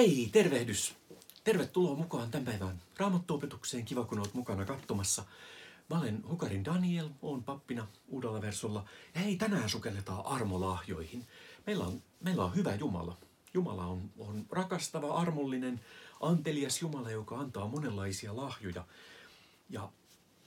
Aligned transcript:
Hei, 0.00 0.28
tervehdys! 0.32 0.94
Tervetuloa 1.44 1.96
mukaan 1.96 2.30
tämän 2.30 2.44
päivän 2.44 2.82
raamattuopetukseen. 2.96 3.84
Kiva, 3.84 4.04
kun 4.04 4.18
olet 4.18 4.34
mukana 4.34 4.64
katsomassa. 4.64 5.24
Mä 5.90 5.98
olen 5.98 6.24
Hukarin 6.28 6.64
Daniel, 6.64 7.08
oon 7.22 7.44
pappina 7.44 7.86
uudella 8.08 8.42
versolla. 8.42 8.84
Ja 9.14 9.20
hei, 9.20 9.36
tänään 9.36 9.68
sukelletaan 9.68 10.26
armolahjoihin. 10.26 11.26
Meillä 11.66 11.84
on, 11.84 12.02
meillä 12.20 12.44
on 12.44 12.54
hyvä 12.54 12.74
Jumala. 12.74 13.16
Jumala 13.54 13.86
on, 13.86 14.10
on 14.18 14.46
rakastava, 14.50 15.14
armollinen, 15.14 15.80
antelias 16.20 16.82
Jumala, 16.82 17.10
joka 17.10 17.38
antaa 17.38 17.68
monenlaisia 17.68 18.36
lahjoja. 18.36 18.84
Ja 19.70 19.92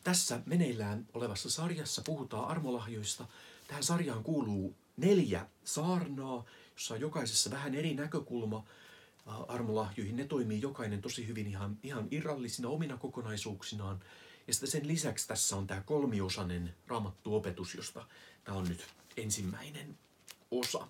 tässä 0.04 0.39
meneillään 0.45 1.07
olevassa 1.13 1.49
sarjassa 1.49 2.01
puhutaan 2.05 2.47
armolahjoista. 2.47 3.25
Tähän 3.67 3.83
sarjaan 3.83 4.23
kuuluu 4.23 4.75
neljä 4.97 5.47
saarnaa, 5.63 6.43
jossa 6.75 6.93
on 6.93 7.01
jokaisessa 7.01 7.51
vähän 7.51 7.75
eri 7.75 7.93
näkökulma 7.93 8.63
armolahjoihin. 9.25 10.15
Ne 10.15 10.25
toimii 10.25 10.61
jokainen 10.61 11.01
tosi 11.01 11.27
hyvin 11.27 11.47
ihan, 11.47 11.77
ihan 11.83 12.07
irrallisina 12.11 12.69
omina 12.69 12.97
kokonaisuuksinaan. 12.97 14.00
Ja 14.47 14.54
sitten 14.54 14.71
sen 14.71 14.87
lisäksi 14.87 15.27
tässä 15.27 15.55
on 15.55 15.68
tämä 15.68 15.81
kolmiosainen 15.81 16.75
raamattuopetus, 16.87 17.75
josta 17.75 18.07
tämä 18.43 18.57
on 18.57 18.69
nyt 18.69 18.86
ensimmäinen 19.17 19.97
osa. 20.51 20.87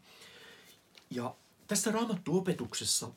Ja 1.10 1.36
tässä 1.68 1.92
raamattuopetuksessa 1.92 3.12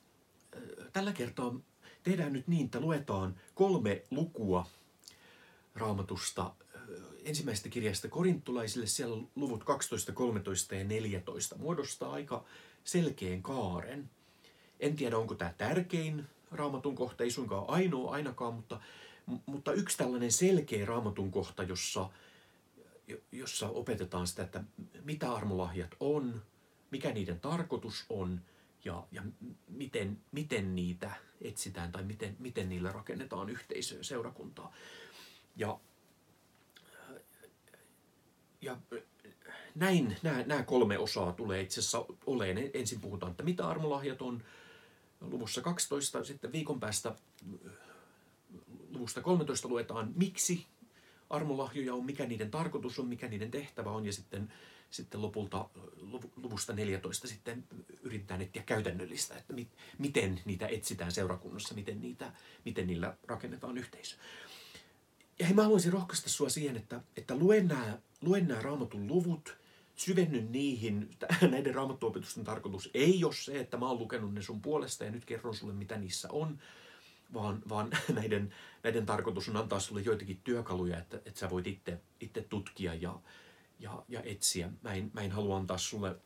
tällä 0.93 1.13
kertaa 1.13 1.55
tehdään 2.03 2.33
nyt 2.33 2.49
niin, 2.49 2.65
että 2.65 2.81
luetaan 2.81 3.41
kolme 3.55 4.03
lukua 4.11 4.67
raamatusta 5.75 6.55
ensimmäisestä 7.25 7.69
kirjasta 7.69 8.09
korintulaisille, 8.09 8.87
siellä 8.87 9.27
luvut 9.35 9.65
12, 9.65 10.13
13 10.13 10.75
ja 10.75 10.85
14 10.85 11.57
muodostaa 11.59 12.13
aika 12.13 12.45
selkeän 12.85 13.43
kaaren. 13.43 14.11
En 14.81 14.97
tiedä, 14.97 15.19
onko 15.19 15.35
tämä 15.35 15.55
tärkein 15.59 16.27
raamatun 16.51 16.95
kohta, 16.95 17.25
ei 17.25 17.31
suinkaan 17.31 17.65
ainoa 17.69 18.13
ainakaan, 18.13 18.55
mutta, 18.55 18.81
mutta 19.47 19.73
yksi 19.73 19.99
tällainen 19.99 20.33
selkeä 20.33 20.87
raamatun 20.87 21.31
kohta, 21.31 21.63
jossa, 21.63 22.11
jossa 23.33 23.69
opetetaan 23.69 24.27
sitä, 24.27 24.43
että 24.43 24.65
mitä 25.05 25.33
armolahjat 25.33 25.95
on, 26.01 26.43
mikä 26.91 27.13
niiden 27.13 27.41
tarkoitus 27.41 28.05
on 28.09 28.41
ja, 28.85 29.07
ja 29.13 29.23
miten, 29.69 30.19
miten 30.33 30.77
niitä 30.77 31.11
etsitään 31.41 31.93
tai 31.93 32.03
miten, 32.03 32.37
miten 32.39 32.69
niillä 32.69 32.93
rakennetaan 32.93 33.51
yhteisöä, 33.51 34.03
seurakuntaa. 34.03 34.73
Ja, 35.57 35.81
ja 38.61 38.77
näin 39.75 40.17
nämä, 40.23 40.43
nämä 40.43 40.63
kolme 40.63 40.99
osaa 40.99 41.33
tulee 41.33 41.61
itse 41.61 41.81
asiassa 41.81 42.05
oleen. 42.27 42.71
Ensin 42.75 43.01
puhutaan, 43.01 43.31
että 43.31 43.43
mitä 43.43 43.69
armolahjat 43.69 44.23
on, 44.23 44.43
luvussa 45.21 45.61
12, 45.61 46.25
sitten 46.25 46.53
viikon 46.53 46.81
päästä 46.81 47.15
luvusta 48.91 49.23
13 49.23 49.69
luetaan, 49.69 50.13
miksi 50.17 50.67
armolahjoja 51.31 51.95
on, 51.95 52.05
mikä 52.05 52.27
niiden 52.27 52.51
tarkoitus 52.51 52.99
on, 52.99 53.07
mikä 53.07 53.29
niiden 53.29 53.51
tehtävä 53.51 53.91
on, 53.91 54.07
ja 54.07 54.13
sitten, 54.13 54.53
sitten 54.91 55.23
lopulta 55.23 55.69
luvusta 56.37 56.73
14 56.73 57.29
sitten 57.29 57.65
yritetään 58.03 58.43
etsiä 58.43 58.63
käytännöllistä, 58.63 59.37
että 59.37 59.53
mit, 59.53 59.69
miten 59.99 60.41
niitä 60.45 60.67
etsitään 60.67 61.13
seurakunnassa, 61.13 61.75
miten, 61.75 62.01
niitä, 62.01 62.33
miten 62.65 62.87
niillä 62.87 63.17
rakennetaan 63.27 63.79
yhteisö. 63.79 64.17
Ja 65.39 65.47
hei, 65.47 65.55
mä 65.55 65.63
haluaisin 65.63 65.93
rohkaista 65.93 66.29
sua 66.29 66.49
siihen, 66.49 66.77
että, 66.77 67.01
että 67.17 67.37
luen 67.37 67.69
nämä, 67.69 67.99
luen 68.21 68.49
nämä 68.49 68.63
raamatun 68.63 69.07
luvut, 69.07 69.57
syvenny 69.97 70.43
niihin. 70.43 71.11
Näiden 71.51 71.75
raamattuopetusten 71.75 72.45
tarkoitus 72.45 72.91
ei 72.95 73.25
ole 73.25 73.35
se, 73.35 73.61
että 73.61 73.77
mä 73.77 73.89
oon 73.89 73.99
lukenut 73.99 74.35
ne 74.35 74.43
sun 74.43 74.63
puolesta 74.63 75.05
ja 75.05 75.11
nyt 75.11 75.25
kerron 75.25 75.55
sulle, 75.55 75.73
mitä 75.73 75.97
niissä 75.97 76.29
on, 76.33 76.59
vaan, 77.35 77.63
vaan 77.69 77.91
näiden, 78.15 78.55
näiden 78.83 79.07
tarkoitus 79.07 79.49
on 79.49 79.57
antaa 79.57 79.81
sulle 79.81 80.01
joitakin 80.01 80.41
työkaluja, 80.45 80.99
että, 80.99 81.17
että 81.17 81.41
sä 81.41 81.51
voit 81.51 81.67
itse, 81.67 82.01
itse 82.21 82.43
tutkia 82.43 82.95
ja, 82.95 83.21
ja, 83.81 84.03
ja 84.09 84.23
etsiä. 84.23 84.71
Mä 84.83 84.95
en, 84.95 85.11
mä 85.15 85.21
en 85.21 85.33
halua 85.33 85.57
antaa 85.57 85.79
sulle 85.79 86.17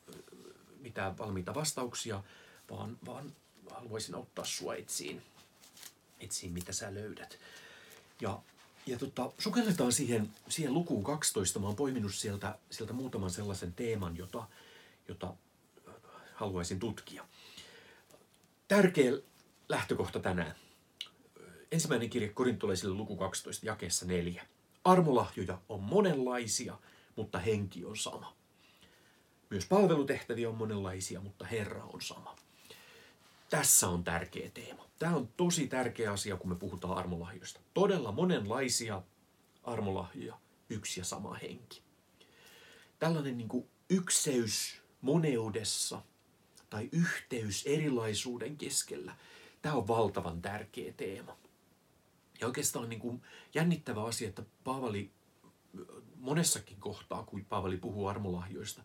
mitään 0.81 1.19
valmiita 1.19 1.55
vastauksia, 1.55 2.23
vaan, 2.71 2.99
vaan 3.07 3.33
haluaisin 3.71 4.15
auttaa 4.15 4.45
sua 4.45 4.75
etsiin, 4.75 5.23
etsiin 6.21 6.53
mitä 6.53 6.73
sä 6.73 6.95
löydät. 6.95 7.39
Ja 8.21 8.43
ja 8.87 8.99
tota, 8.99 9.33
sukelletaan 9.39 9.93
siihen, 9.93 10.31
siihen 10.49 10.75
lukuun 10.75 11.05
12. 11.05 11.59
Mä 11.59 11.67
oon 11.67 11.77
poiminut 11.77 12.15
sieltä, 12.15 12.59
sieltä 12.71 12.93
muutaman 12.93 13.31
sellaisen 13.31 13.73
teeman, 13.73 14.17
jota, 14.17 14.47
jota 15.09 15.35
haluaisin 16.35 16.81
tutkia. 16.81 17.25
Tärkeä 18.69 19.13
lähtökohta 19.69 20.21
tänään. 20.21 20.55
Ensimmäinen 21.73 22.11
kirje 22.11 22.29
Korintolaisille 22.29 22.95
luku 22.95 23.17
12, 23.17 23.67
jakeessa 23.67 24.07
4. 24.07 24.47
Armolahjoja 24.85 25.59
on 25.69 25.83
monenlaisia, 25.83 26.79
mutta 27.17 27.39
henki 27.39 27.85
on 27.85 27.97
sama. 27.97 28.37
Myös 29.51 29.67
palvelutehtäviä 29.67 30.49
on 30.49 30.55
monenlaisia, 30.55 31.21
mutta 31.21 31.45
Herra 31.45 31.85
on 31.85 32.03
sama. 32.03 32.37
Tässä 33.51 33.89
on 33.89 34.05
tärkeä 34.05 34.51
teema. 34.51 34.87
Tämä 34.99 35.17
on 35.17 35.29
tosi 35.37 35.67
tärkeä 35.67 36.13
asia, 36.13 36.37
kun 36.37 36.51
me 36.51 36.57
puhutaan 36.57 36.99
armolahjoista. 36.99 37.61
Todella 37.75 38.13
monenlaisia 38.13 39.03
armolahjoja, 39.63 40.39
yksi 40.69 41.01
ja 41.01 41.05
sama 41.05 41.35
henki. 41.35 41.83
Tällainen 42.99 43.39
niin 43.39 43.49
kuin 43.49 43.69
ykseys 43.91 44.83
moneudessa 45.01 46.03
tai 46.71 46.89
yhteys 46.93 47.67
erilaisuuden 47.67 48.57
keskellä, 48.57 49.17
tämä 49.63 49.75
on 49.75 49.89
valtavan 49.89 50.43
tärkeä 50.43 50.93
teema. 50.93 51.37
Ja 52.41 52.47
oikeastaan 52.47 52.89
niin 52.89 53.01
kuin 53.01 53.23
jännittävä 53.55 54.05
asia, 54.05 54.29
että 54.29 54.43
Paavali 54.65 55.11
monessakin 56.17 56.81
kohtaa, 56.81 57.23
kun 57.23 57.45
Paavali 57.45 57.77
puhuu 57.77 58.07
armolahjoista, 58.07 58.83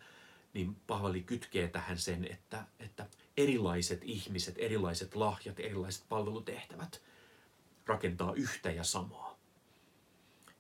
niin 0.54 0.76
Paavali 0.88 1.24
kytkee 1.24 1.68
tähän 1.68 2.00
sen, 2.00 2.26
että, 2.32 2.66
että 2.80 3.08
erilaiset 3.38 4.02
ihmiset, 4.04 4.56
erilaiset 4.58 5.16
lahjat, 5.16 5.60
erilaiset 5.60 6.04
palvelutehtävät 6.10 7.02
rakentaa 7.86 8.34
yhtä 8.34 8.72
ja 8.72 8.84
samaa. 8.84 9.38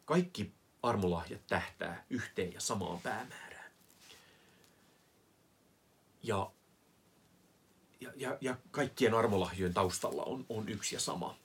Kaikki 0.05 0.53
armolahjat 0.83 1.47
tähtää 1.47 2.05
yhteen 2.09 2.53
ja 2.53 2.59
samaan 2.59 3.01
päämäärään. 3.01 3.71
Ja, 6.23 6.51
ja, 7.99 8.11
ja, 8.15 8.37
ja 8.41 8.57
kaikkien 8.71 9.13
armolahjojen 9.13 9.73
taustalla 9.73 10.23
on, 10.23 10.45
on 10.49 10.69
yksi 10.69 10.95
ja 10.95 10.99
sama 10.99 11.37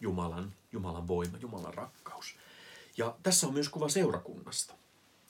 Jumalan, 0.00 0.54
Jumalan 0.72 1.08
voima, 1.08 1.38
Jumalan 1.38 1.74
rakkaus. 1.74 2.36
Ja 2.96 3.16
tässä 3.22 3.46
on 3.46 3.52
myös 3.52 3.68
kuva 3.68 3.88
seurakunnasta. 3.88 4.74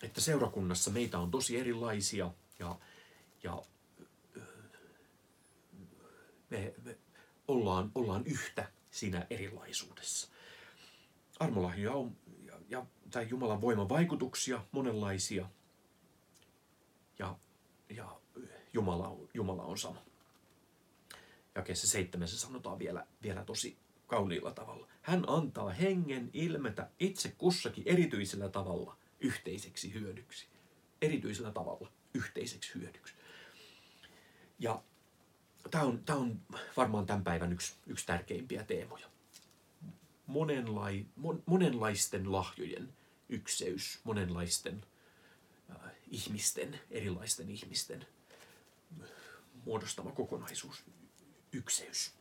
Että 0.02 0.20
seurakunnassa 0.20 0.90
meitä 0.90 1.18
on 1.18 1.30
tosi 1.30 1.58
erilaisia 1.58 2.30
ja, 2.58 2.76
ja 3.42 3.62
me, 6.50 6.74
me 6.84 6.98
ollaan, 7.48 7.92
ollaan 7.94 8.26
yhtä 8.26 8.68
siinä 8.90 9.26
erilaisuudessa. 9.30 10.28
Armolahjoja 11.40 11.96
on, 11.96 12.16
ja, 12.46 12.54
ja, 12.68 12.86
tai 13.10 13.26
Jumalan 13.30 13.60
voiman 13.60 13.88
vaikutuksia 13.88 14.64
monenlaisia, 14.72 15.48
ja, 17.18 17.38
ja 17.90 18.20
Jumala, 18.72 19.08
on, 19.08 19.28
Jumala 19.34 19.62
on 19.62 19.78
sama. 19.78 20.02
Jakeessa 21.54 21.86
seitsemässä 21.86 22.38
sanotaan 22.38 22.78
vielä, 22.78 23.06
vielä 23.22 23.44
tosi 23.44 23.78
kauniilla 24.06 24.52
tavalla. 24.52 24.88
Hän 25.02 25.24
antaa 25.26 25.70
hengen 25.70 26.30
ilmetä 26.32 26.90
itse 27.00 27.34
kussakin 27.38 27.84
erityisellä 27.86 28.48
tavalla 28.48 28.96
yhteiseksi 29.20 29.94
hyödyksi. 29.94 30.46
Erityisellä 31.02 31.52
tavalla 31.52 31.92
yhteiseksi 32.14 32.74
hyödyksi. 32.74 33.14
Ja 34.58 34.82
tämä 35.70 35.84
on, 35.84 36.04
tämä 36.04 36.18
on 36.18 36.40
varmaan 36.76 37.06
tämän 37.06 37.24
päivän 37.24 37.52
yksi, 37.52 37.74
yksi 37.86 38.06
tärkeimpiä 38.06 38.64
teemoja. 38.64 39.06
Monenlai, 40.26 41.06
mon, 41.16 41.42
monenlaisten 41.46 42.32
lahjojen 42.32 42.92
ykseys, 43.28 44.00
monenlaisten 44.04 44.84
äh, 45.70 45.92
ihmisten, 46.10 46.80
erilaisten 46.90 47.50
ihmisten 47.50 48.06
muodostama 49.64 50.10
kokonaisuus, 50.12 50.84
ykseys. 51.52 52.12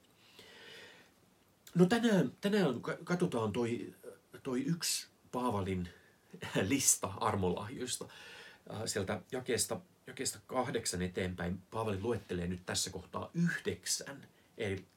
No 1.75 1.85
tänään, 1.85 2.31
tänään 2.41 2.81
katsotaan 3.03 3.51
toi, 3.51 3.95
toi 4.43 4.63
yksi 4.63 5.07
Paavalin 5.31 5.89
lista 6.61 7.07
armolahjoista 7.07 8.05
äh, 8.73 8.81
sieltä 8.85 9.21
jakeesta 9.31 9.81
jakeesta 10.07 10.39
kahdeksan 10.47 11.01
eteenpäin 11.01 11.61
Paavali 11.71 12.01
luettelee 12.01 12.47
nyt 12.47 12.65
tässä 12.65 12.89
kohtaa 12.89 13.29
yhdeksän 13.33 14.27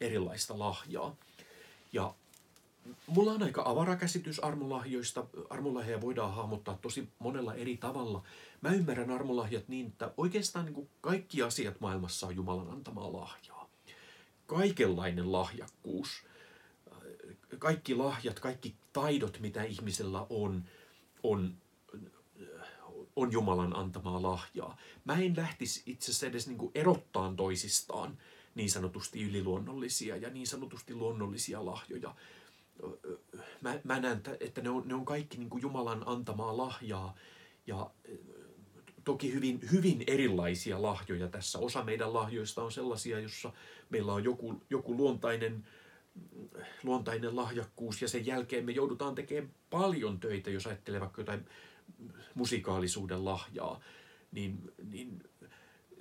erilaista 0.01 0.59
lahjaa. 0.59 1.17
Ja 1.93 2.15
mulla 3.07 3.33
on 3.33 3.43
aika 3.43 3.63
avara 3.65 3.97
käsitys 3.97 4.39
armolahjoista. 4.39 5.27
Armolahjoja 5.51 6.01
voidaan 6.01 6.35
hahmottaa 6.35 6.79
tosi 6.83 7.09
monella 7.19 7.55
eri 7.55 7.77
tavalla. 7.77 8.23
Mä 8.61 8.73
ymmärrän 8.73 9.11
armolahjat 9.11 9.69
niin, 9.69 9.87
että 9.87 10.13
oikeastaan 10.17 10.65
niin 10.65 10.75
kuin 10.75 10.89
kaikki 11.01 11.43
asiat 11.43 11.81
maailmassa 11.81 12.27
on 12.27 12.37
Jumalan 12.37 12.71
antamaa 12.71 13.13
lahjaa. 13.13 13.69
kaikenlainen 14.47 15.33
lahjakkuus, 15.33 16.25
kaikki 17.59 17.95
lahjat, 17.95 18.41
kaikki 18.41 18.75
taidot, 18.93 19.41
mitä 19.41 19.63
ihmisellä 19.63 20.27
on, 20.31 20.65
on, 21.23 21.55
on 23.23 23.33
Jumalan 23.33 23.77
antamaa 23.77 24.23
lahjaa. 24.23 24.77
Mä 25.05 25.15
en 25.15 25.37
lähtisi 25.37 25.83
itse 25.87 26.11
asiassa 26.11 26.27
edes 26.27 26.49
niin 26.49 26.71
erottaan 26.75 27.37
toisistaan 27.37 28.19
niin 28.55 28.71
sanotusti 28.71 29.23
yliluonnollisia 29.23 30.17
ja 30.17 30.31
niin 30.31 30.47
sanotusti 30.47 30.95
luonnollisia 30.95 31.65
lahjoja. 31.65 32.15
Mä, 33.61 33.81
mä 33.85 34.01
näen, 34.01 34.23
että 34.41 34.61
ne 34.61 34.71
on, 34.71 34.89
ne 34.89 34.95
on 34.95 35.05
kaikki 35.05 35.39
niin 35.39 35.51
kuin 35.51 35.63
Jumalan 35.63 36.03
antamaa 36.07 36.57
lahjaa 36.57 37.15
ja 37.67 37.91
toki 39.05 39.33
hyvin, 39.33 39.61
hyvin 39.73 40.05
erilaisia 40.07 40.83
lahjoja 40.83 41.29
tässä. 41.29 41.59
Osa 41.59 41.85
meidän 41.85 42.15
lahjoista 42.15 42.63
on 42.63 42.73
sellaisia, 42.73 43.21
jossa 43.21 43.53
meillä 43.91 44.13
on 44.13 44.25
joku, 44.25 44.63
joku 44.71 44.97
luontainen, 44.97 45.67
luontainen 46.83 47.37
lahjakkuus 47.37 48.03
ja 48.03 48.09
sen 48.09 48.27
jälkeen 48.27 48.65
me 48.65 48.73
joudutaan 48.73 49.15
tekemään 49.15 49.55
paljon 49.71 50.21
töitä, 50.21 50.51
jos 50.51 50.67
ajattelee 50.67 51.01
vaikka 51.01 51.21
jotain 51.21 51.47
musikaalisuuden 52.35 53.25
lahjaa, 53.25 53.81
niin, 54.33 54.73
niin 54.91 55.23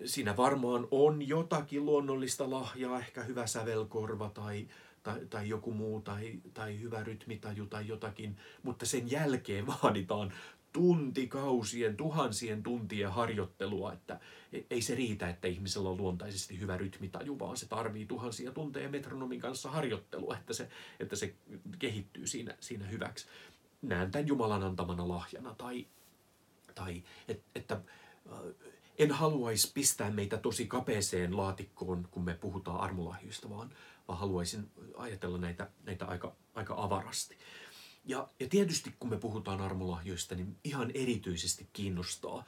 siinä 0.06 0.38
varmaan 0.38 0.88
on 0.92 1.28
jotakin 1.28 1.86
luonnollista 1.86 2.50
lahjaa, 2.50 3.00
ehkä 3.00 3.24
hyvä 3.24 3.48
sävelkorva 3.48 4.30
tai, 4.30 4.68
tai, 5.04 5.26
tai 5.30 5.50
joku 5.50 5.74
muu 5.74 6.02
tai, 6.02 6.40
tai 6.54 6.80
hyvä 6.80 7.04
rytmitaju 7.04 7.66
tai 7.66 7.88
jotakin, 7.88 8.38
mutta 8.64 8.86
sen 8.86 9.12
jälkeen 9.12 9.68
vaaditaan 9.84 10.34
tuntikausien, 10.74 11.98
tuhansien 11.98 12.64
tuntien 12.64 13.12
harjoittelua, 13.12 13.94
että 13.94 14.20
ei 14.70 14.82
se 14.82 14.96
riitä, 14.96 15.30
että 15.30 15.48
ihmisellä 15.48 15.90
on 15.90 15.98
luontaisesti 15.98 16.60
hyvä 16.60 16.78
rytmitaju, 16.78 17.40
vaan 17.40 17.58
se 17.58 17.68
tarvii 17.68 18.06
tuhansia 18.06 18.52
tunteja 18.52 18.90
metronomin 18.90 19.40
kanssa 19.40 19.72
harjoittelua, 19.72 20.38
että 20.38 20.54
se, 20.54 20.70
että 21.00 21.16
se 21.16 21.34
kehittyy 21.80 22.28
siinä, 22.28 22.56
siinä 22.60 22.88
hyväksi. 22.88 23.28
Näen 23.82 24.12
tämän 24.12 24.28
Jumalan 24.28 24.64
antamana 24.64 25.08
lahjana 25.08 25.56
tai, 25.56 25.88
tai 26.76 27.04
et, 27.28 27.44
että 27.56 27.82
äh, 28.32 28.40
en 28.98 29.12
haluaisi 29.12 29.72
pistää 29.74 30.12
meitä 30.12 30.38
tosi 30.38 30.68
kapeeseen 30.68 31.38
laatikkoon, 31.38 32.08
kun 32.12 32.24
me 32.24 32.34
puhutaan 32.34 32.80
armolahjoista, 32.80 33.50
vaan, 33.50 33.76
vaan 34.08 34.20
haluaisin 34.20 34.72
ajatella 34.98 35.38
näitä, 35.38 35.70
näitä 35.84 36.06
aika, 36.06 36.36
aika 36.56 36.74
avarasti. 36.78 37.38
Ja, 38.06 38.28
ja 38.40 38.48
tietysti 38.50 38.96
kun 39.00 39.10
me 39.10 39.18
puhutaan 39.18 39.62
armolahjoista, 39.62 40.36
niin 40.36 40.58
ihan 40.64 40.92
erityisesti 40.94 41.70
kiinnostaa 41.74 42.46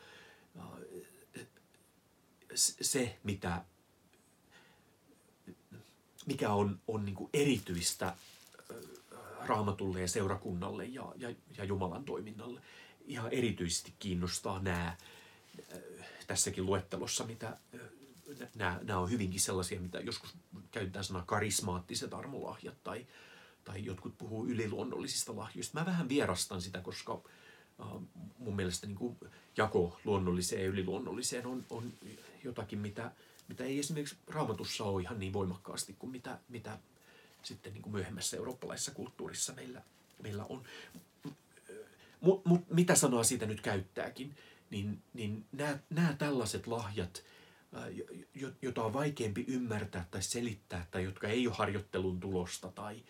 se, 2.55 3.19
mitä, 3.23 3.65
mikä 6.25 6.49
on, 6.53 6.79
on 6.87 7.05
niin 7.05 7.29
erityistä 7.33 8.15
raamatulle 9.45 10.01
ja 10.01 10.07
seurakunnalle 10.07 10.85
ja, 10.85 11.13
ja, 11.17 11.35
ja 11.57 11.63
Jumalan 11.63 12.03
toiminnalle. 12.03 12.61
Ihan 13.05 13.31
erityisesti 13.31 13.93
kiinnostaa 13.99 14.59
nämä 14.59 14.97
tässäkin 16.27 16.65
luettelossa, 16.65 17.23
mitä 17.23 17.57
nämä, 18.55 18.79
nämä 18.83 18.99
on 18.99 19.11
hyvinkin 19.11 19.39
sellaisia, 19.39 19.81
mitä 19.81 19.99
joskus 19.99 20.35
käytetään 20.71 21.05
sanaa 21.05 21.23
karismaattiset 21.25 22.13
armolahjat 22.13 22.83
tai, 22.83 23.07
tai 23.63 23.85
jotkut 23.85 24.17
puhuu 24.17 24.45
yliluonnollisista 24.47 25.35
lahjoista. 25.35 25.79
Mä 25.79 25.85
vähän 25.85 26.09
vierastan 26.09 26.61
sitä, 26.61 26.81
koska 26.81 27.13
uh, 27.13 28.01
mun 28.37 28.55
mielestä 28.55 28.87
niin 28.87 28.97
kuin 28.97 29.17
jako 29.57 29.99
luonnolliseen 30.05 30.61
ja 30.61 30.67
yliluonnolliseen 30.67 31.47
on, 31.47 31.65
on 31.69 31.93
jotakin, 32.43 32.79
mitä, 32.79 33.11
mitä 33.47 33.63
ei 33.63 33.79
esimerkiksi 33.79 34.17
raamatussa 34.27 34.83
ole 34.83 35.01
ihan 35.01 35.19
niin 35.19 35.33
voimakkaasti 35.33 35.95
kuin 35.99 36.11
mitä, 36.11 36.39
mitä 36.49 36.79
sitten 37.43 37.73
niin 37.73 37.81
kuin 37.81 37.93
myöhemmässä 37.93 38.37
eurooppalaisessa 38.37 38.91
kulttuurissa 38.91 39.53
meillä, 39.53 39.81
meillä 40.23 40.45
on. 40.49 40.63
Mutta 42.21 42.49
mut, 42.49 42.69
mitä 42.69 42.95
sanaa 42.95 43.23
siitä 43.23 43.45
nyt 43.45 43.61
käyttääkin, 43.61 44.35
niin, 44.69 45.01
niin 45.13 45.45
nämä, 45.51 45.79
nämä 45.89 46.13
tällaiset 46.13 46.67
lahjat, 46.67 47.23
jota 48.61 48.83
on 48.83 48.93
vaikeampi 48.93 49.45
ymmärtää 49.47 50.07
tai 50.11 50.23
selittää, 50.23 50.87
tai 50.91 51.03
jotka 51.03 51.27
ei 51.27 51.47
ole 51.47 51.55
harjoittelun 51.55 52.19
tulosta 52.19 52.71
tai, 52.71 53.03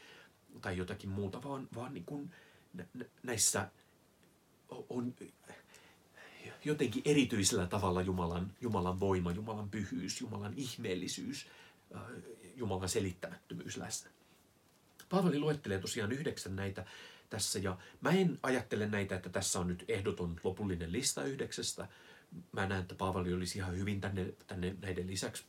tai 0.62 0.78
jotakin 0.78 1.10
muuta, 1.10 1.44
vaan, 1.44 1.68
vaan 1.76 1.94
niin 1.94 2.06
kuin 2.06 2.32
näissä 3.24 3.72
on 4.70 5.14
jotenkin 6.66 7.02
erityisellä 7.06 7.68
tavalla 7.68 8.02
Jumalan, 8.02 8.54
Jumalan 8.62 9.00
voima, 9.00 9.32
Jumalan 9.32 9.70
pyhyys, 9.70 10.22
Jumalan 10.22 10.54
ihmeellisyys, 10.56 11.48
Jumalan 12.56 12.90
selittämättömyys 12.90 13.78
läsnä. 13.78 14.10
Paavali 15.12 15.40
luettelee 15.40 15.80
tosiaan 15.80 16.12
yhdeksän 16.12 16.56
näitä 16.56 16.86
tässä 17.30 17.60
ja 17.60 17.78
mä 18.02 18.12
en 18.12 18.40
ajattele 18.44 18.88
näitä, 18.88 19.16
että 19.16 19.30
tässä 19.30 19.60
on 19.60 19.68
nyt 19.68 19.86
ehdoton 19.88 20.40
lopullinen 20.44 20.92
lista 20.92 21.24
yhdeksästä. 21.24 21.88
Mä 22.52 22.66
näen, 22.68 22.82
että 22.82 22.96
Paavali 22.96 23.34
olisi 23.34 23.58
ihan 23.58 23.78
hyvin 23.78 24.02
tänne, 24.02 24.34
tänne 24.48 24.76
näiden 24.82 25.08
lisäksi 25.08 25.44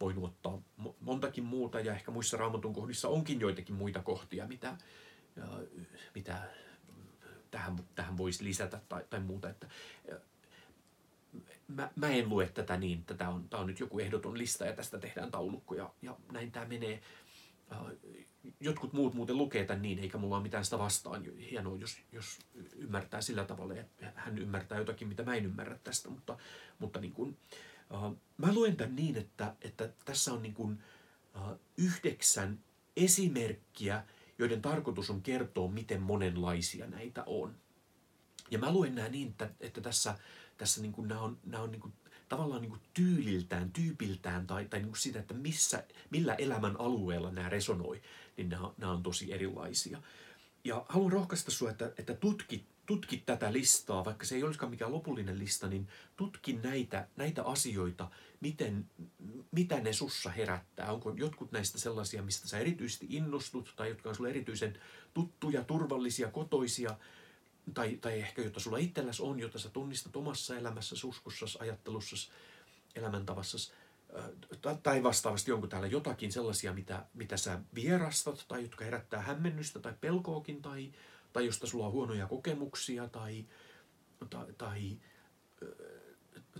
voinut 0.00 0.24
ottaa 0.24 0.62
montakin 1.00 1.44
muuta 1.44 1.80
ja 1.80 1.94
ehkä 1.94 2.10
muissa 2.10 2.36
raamatun 2.36 2.74
kohdissa 2.74 3.08
onkin 3.08 3.40
joitakin 3.40 3.74
muita 3.74 4.02
kohtia, 4.02 4.46
mitä, 4.46 4.76
mitä 6.14 6.42
tähän, 7.50 7.78
tähän 7.94 8.16
voisi 8.18 8.44
lisätä 8.44 8.80
tai, 8.88 9.04
tai 9.10 9.20
muuta. 9.20 9.50
Että, 9.50 9.66
mä, 11.68 11.90
mä 11.96 12.08
en 12.08 12.28
lue 12.28 12.48
tätä 12.48 12.76
niin, 12.76 12.98
että 12.98 13.14
tämä 13.14 13.30
on, 13.30 13.48
tämä 13.48 13.60
on 13.60 13.66
nyt 13.66 13.80
joku 13.80 13.98
ehdoton 13.98 14.38
lista 14.38 14.66
ja 14.66 14.72
tästä 14.72 14.98
tehdään 14.98 15.30
taulukko 15.30 15.74
ja, 15.74 15.90
ja 16.02 16.16
näin 16.32 16.52
tämä 16.52 16.66
menee. 16.66 17.00
Jotkut 18.60 18.92
muut 18.92 19.14
muuten 19.14 19.36
lukee 19.36 19.64
tämän 19.64 19.82
niin, 19.82 19.98
eikä 19.98 20.18
mulla 20.18 20.36
ole 20.36 20.42
mitään 20.42 20.64
sitä 20.64 20.78
vastaan. 20.78 21.24
Hienoa, 21.50 21.76
jos, 21.76 21.96
jos 22.12 22.38
ymmärtää 22.76 23.20
sillä 23.20 23.44
tavalla 23.44 23.74
ja 23.74 23.84
hän 24.14 24.38
ymmärtää 24.38 24.78
jotakin, 24.78 25.08
mitä 25.08 25.22
mä 25.22 25.34
en 25.34 25.44
ymmärrä 25.44 25.78
tästä, 25.84 26.10
mutta, 26.10 26.38
mutta 26.78 27.00
niin 27.00 27.12
kuin, 27.12 27.36
Uh, 27.90 28.16
mä 28.36 28.54
luen 28.54 28.76
tämän 28.76 28.96
niin, 28.96 29.16
että, 29.16 29.54
että 29.60 29.88
tässä 30.04 30.32
on 30.32 30.42
niin 30.42 30.54
kuin, 30.54 30.78
uh, 31.36 31.58
yhdeksän 31.76 32.60
esimerkkiä, 32.96 34.04
joiden 34.38 34.62
tarkoitus 34.62 35.10
on 35.10 35.22
kertoa, 35.22 35.70
miten 35.70 36.02
monenlaisia 36.02 36.86
näitä 36.86 37.22
on. 37.26 37.54
Ja 38.50 38.58
mä 38.58 38.72
luen 38.72 38.94
nämä 38.94 39.08
niin, 39.08 39.28
että, 39.28 39.50
että 39.60 39.80
tässä, 39.80 40.18
tässä 40.58 40.82
niin 40.82 40.92
kuin 40.92 41.08
nämä 41.08 41.20
on, 41.20 41.38
nämä 41.44 41.62
on 41.62 41.70
niin 41.70 41.80
kuin, 41.80 41.92
tavallaan 42.30 42.62
niin 42.62 42.70
kuin 42.70 42.82
tyyliltään, 42.94 43.72
tyypiltään 43.72 44.46
tai, 44.46 44.64
tai 44.64 44.78
niin 44.78 44.88
kuin 44.88 45.00
sitä, 45.00 45.18
että 45.20 45.34
missä, 45.34 45.84
millä 46.10 46.34
elämän 46.34 46.80
alueella 46.80 47.30
nämä 47.30 47.48
resonoi, 47.48 48.02
niin 48.36 48.48
nämä, 48.48 48.70
nämä 48.78 48.92
on 48.92 49.02
tosi 49.02 49.32
erilaisia. 49.32 50.02
Ja 50.64 50.84
haluan 50.88 51.12
rohkaista 51.12 51.50
sinua, 51.50 51.70
että, 51.70 51.92
että 51.98 52.14
tutkit 52.14 52.64
tutki 52.86 53.22
tätä 53.26 53.52
listaa, 53.52 54.04
vaikka 54.04 54.26
se 54.26 54.34
ei 54.34 54.42
olisikaan 54.42 54.70
mikään 54.70 54.92
lopullinen 54.92 55.38
lista, 55.38 55.68
niin 55.68 55.88
tutki 56.16 56.52
näitä, 56.52 57.08
näitä 57.16 57.42
asioita, 57.42 58.10
miten, 58.40 58.90
mitä 59.50 59.80
ne 59.80 59.92
sussa 59.92 60.30
herättää. 60.30 60.92
Onko 60.92 61.14
jotkut 61.16 61.52
näistä 61.52 61.78
sellaisia, 61.78 62.22
mistä 62.22 62.48
sä 62.48 62.58
erityisesti 62.58 63.06
innostut, 63.08 63.72
tai 63.76 63.88
jotka 63.88 64.08
on 64.08 64.14
sulle 64.14 64.30
erityisen 64.30 64.78
tuttuja, 65.14 65.64
turvallisia, 65.64 66.30
kotoisia, 66.30 66.96
tai, 67.74 67.96
tai 67.96 68.18
ehkä 68.18 68.42
jotta 68.42 68.60
sulla 68.60 68.78
itselläsi 68.78 69.22
on, 69.22 69.40
jota 69.40 69.58
sä 69.58 69.70
tunnistat 69.70 70.16
omassa 70.16 70.56
elämässä, 70.56 71.06
uskossasi, 71.06 71.58
ajattelussasi, 71.60 72.30
elämäntavassasi, 72.94 73.72
tai 74.82 75.02
vastaavasti 75.02 75.52
onko 75.52 75.66
täällä 75.66 75.88
jotakin 75.88 76.32
sellaisia, 76.32 76.72
mitä, 76.72 77.06
mitä 77.14 77.36
sä 77.36 77.60
vierastat, 77.74 78.44
tai 78.48 78.62
jotka 78.62 78.84
herättää 78.84 79.20
hämmennystä 79.20 79.78
tai 79.80 79.94
pelkoakin, 80.00 80.62
tai, 80.62 80.92
tai 81.32 81.46
josta 81.46 81.66
sulla 81.66 81.86
on 81.86 81.92
huonoja 81.92 82.26
kokemuksia 82.26 83.08
tai, 83.08 83.46
tai, 84.30 84.46
tai, 84.58 84.98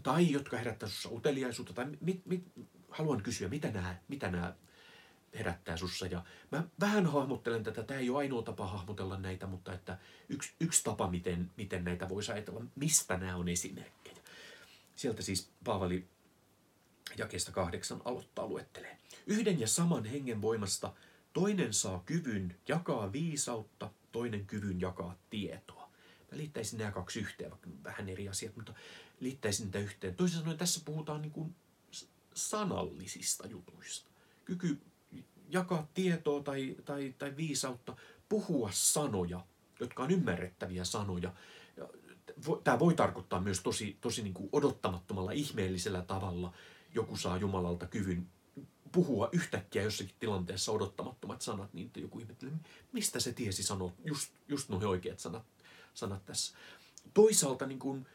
tai 0.03 0.31
jotka 0.31 0.57
herättää 0.57 0.89
sinussa 0.89 1.09
uteliaisuutta. 1.09 1.75
Tai 1.75 1.87
mit, 2.01 2.27
mit, 2.27 2.45
haluan 2.89 3.23
kysyä, 3.23 3.49
mitä 3.49 3.71
nämä, 3.71 3.97
mitä 4.09 4.31
nämä 4.31 4.55
herättää 5.39 5.77
sussa. 5.77 6.07
Ja 6.07 6.25
mä 6.51 6.65
vähän 6.81 7.07
hahmottelen 7.07 7.65
tätä, 7.65 7.83
tämä 7.83 8.01
ei 8.01 8.11
ole 8.11 8.19
ainoa 8.19 8.43
tapa 8.43 8.67
hahmotella 8.67 9.19
näitä, 9.19 9.47
mutta 9.47 9.73
että 9.73 9.99
yksi, 10.29 10.53
yksi 10.61 10.85
tapa, 10.85 11.11
miten, 11.11 11.51
miten 11.57 11.85
näitä 11.85 12.09
voisi 12.09 12.33
ajatella, 12.33 12.65
mistä 12.77 13.17
nämä 13.17 13.37
on 13.37 13.49
esimerkkejä. 13.49 14.17
Sieltä 14.97 15.23
siis 15.23 15.51
Paavali 15.65 16.09
jakeesta 17.19 17.53
kahdeksan 17.53 18.03
aloittaa 18.05 18.47
luettelee. 18.47 18.99
Yhden 19.27 19.61
ja 19.61 19.69
saman 19.69 20.05
hengen 20.05 20.43
voimasta 20.43 20.93
toinen 21.33 21.75
saa 21.75 22.03
kyvyn 22.07 22.57
jakaa 22.69 23.13
viisautta, 23.13 23.91
toinen 24.13 24.47
kyvyn 24.47 24.81
jakaa 24.81 25.17
tietoa. 25.31 25.91
Mä 26.33 26.39
liittäisin 26.39 26.79
nämä 26.79 26.91
kaksi 26.91 27.21
yhteen, 27.21 27.51
vaikka 27.51 27.71
vähän 27.85 28.09
eri 28.09 28.29
asiat, 28.29 28.57
mutta 28.57 28.75
liittäisin 29.21 29.65
niitä 29.65 29.79
yhteen. 29.79 30.15
Toisin 30.15 30.39
sanoen 30.39 30.59
tässä 30.59 30.81
puhutaan 30.85 31.23
niin 31.23 31.33
kuin 31.33 31.55
sanallisista 32.35 33.47
jutuista. 33.47 34.11
Kyky 34.45 34.81
jakaa 35.53 35.89
tietoa 35.95 36.43
tai, 36.43 36.77
tai, 36.85 37.15
tai 37.19 37.37
viisautta, 37.37 37.97
puhua 38.29 38.71
sanoja, 38.73 39.41
jotka 39.81 40.03
on 40.03 40.11
ymmärrettäviä 40.11 40.85
sanoja. 40.85 41.35
Tämä 42.65 42.79
voi 42.79 42.95
tarkoittaa 42.95 43.41
myös 43.41 43.61
tosi, 43.61 43.97
tosi 44.01 44.23
niin 44.23 44.35
kuin 44.35 44.49
odottamattomalla, 44.53 45.33
ihmeellisellä 45.33 46.03
tavalla. 46.03 46.53
Joku 46.95 47.17
saa 47.17 47.37
Jumalalta 47.37 47.87
kyvyn 47.87 48.27
puhua 48.93 49.29
yhtäkkiä 49.33 49.83
jossakin 49.83 50.15
tilanteessa 50.21 50.73
odottamattomat 50.73 51.43
sanat, 51.43 51.75
niin 51.75 51.91
joku 51.97 52.19
ihmettelee, 52.19 52.55
mistä 52.93 53.21
se 53.21 53.33
tiesi 53.33 53.63
sanoa 53.63 53.93
just, 54.05 54.33
just 54.49 54.69
nuo 54.69 54.89
oikeat 54.89 55.19
sanat, 55.19 55.43
sanat 55.95 56.27
tässä. 56.27 56.57
Toisaalta 57.15 57.67
niin 57.67 57.79
kuin, 57.79 58.07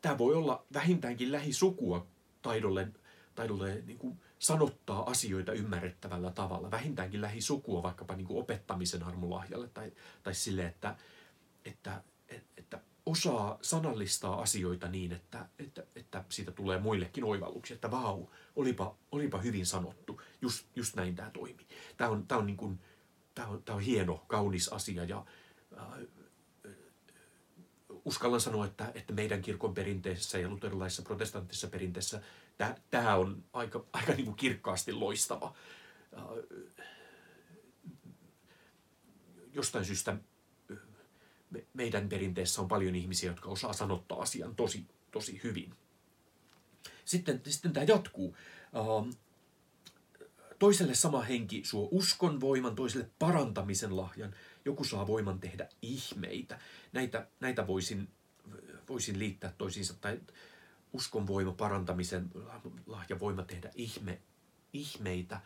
tämä 0.00 0.18
voi 0.18 0.34
olla 0.34 0.64
vähintäänkin 0.72 1.32
lähisukua 1.32 2.06
taidolle, 2.42 2.88
taidolle 3.34 3.82
niin 3.86 3.98
kuin 3.98 4.20
sanottaa 4.38 5.10
asioita 5.10 5.52
ymmärrettävällä 5.52 6.30
tavalla, 6.30 6.70
vähintäänkin 6.70 7.20
lähisukua 7.20 7.82
vaikkapa 7.82 8.16
niin 8.16 8.26
kuin 8.26 8.40
opettamisen 8.40 9.02
armolahjalle 9.02 9.68
tai, 9.68 9.92
tai 10.22 10.34
sille, 10.34 10.66
että, 10.66 10.96
että, 11.64 12.02
että 12.56 12.80
osaa 13.06 13.58
sanallistaa 13.62 14.40
asioita 14.40 14.88
niin, 14.88 15.12
että, 15.12 15.48
että, 15.58 15.82
että 15.96 16.24
siitä 16.28 16.52
tulee 16.52 16.78
muillekin 16.78 17.24
oivalluksia, 17.24 17.74
että 17.74 17.90
vau, 17.90 18.26
olipa, 18.56 18.96
olipa 19.12 19.38
hyvin 19.38 19.66
sanottu, 19.66 20.20
just, 20.42 20.66
just 20.76 20.96
näin 20.96 21.16
tämä 21.16 21.30
toimii. 21.30 21.66
Tämä 21.96 22.10
on, 22.10 22.26
tämä 22.26 22.38
on, 22.38 22.46
niin 22.46 22.56
kuin, 22.56 22.80
tämä 23.34 23.48
on, 23.48 23.62
tämä 23.62 23.76
on 23.76 23.82
hieno, 23.82 24.24
kaunis 24.26 24.68
asia 24.68 25.04
ja 25.04 25.24
äh, 25.78 25.86
uskallan 28.04 28.40
sanoa, 28.40 28.66
että, 28.66 28.92
että 28.94 29.12
meidän 29.12 29.42
kirkon 29.42 29.74
perinteessä 29.74 30.38
ja 30.38 30.48
luterilaisessa 30.48 31.02
protestanttisessa 31.02 31.68
perinteessä 31.68 32.22
tämä, 32.90 33.16
on 33.16 33.44
aika, 33.52 33.84
aika 33.92 34.12
niin 34.12 34.24
kuin 34.24 34.36
kirkkaasti 34.36 34.92
loistava. 34.92 35.54
Äh, 36.16 36.22
jostain 39.54 39.84
syystä 39.84 40.16
meidän 41.74 42.08
perinteessä 42.08 42.60
on 42.60 42.68
paljon 42.68 42.94
ihmisiä, 42.94 43.30
jotka 43.30 43.48
osaa 43.48 43.72
sanottaa 43.72 44.20
asian 44.20 44.56
tosi, 44.56 44.86
tosi 45.10 45.40
hyvin. 45.44 45.74
Sitten, 47.04 47.40
sitten 47.46 47.72
tämä 47.72 47.86
jatkuu. 47.88 48.36
Ähm, 48.76 49.10
toiselle 50.58 50.94
sama 50.94 51.22
henki 51.22 51.64
suo 51.64 51.88
uskon 51.90 52.40
voiman, 52.40 52.76
toiselle 52.76 53.10
parantamisen 53.18 53.96
lahjan. 53.96 54.34
Joku 54.64 54.84
saa 54.84 55.06
voiman 55.06 55.40
tehdä 55.40 55.68
ihmeitä. 55.82 56.58
Näitä, 56.92 57.26
näitä 57.40 57.66
voisin, 57.66 58.08
voisin 58.88 59.18
liittää 59.18 59.52
toisiinsa. 59.58 59.94
Tai 60.00 60.20
uskon 60.92 61.26
voima, 61.26 61.52
parantamisen 61.52 62.30
lahja, 62.86 63.20
voima 63.20 63.42
tehdä 63.42 63.70
ihme, 63.74 64.20
ihmeitä. 64.72 65.40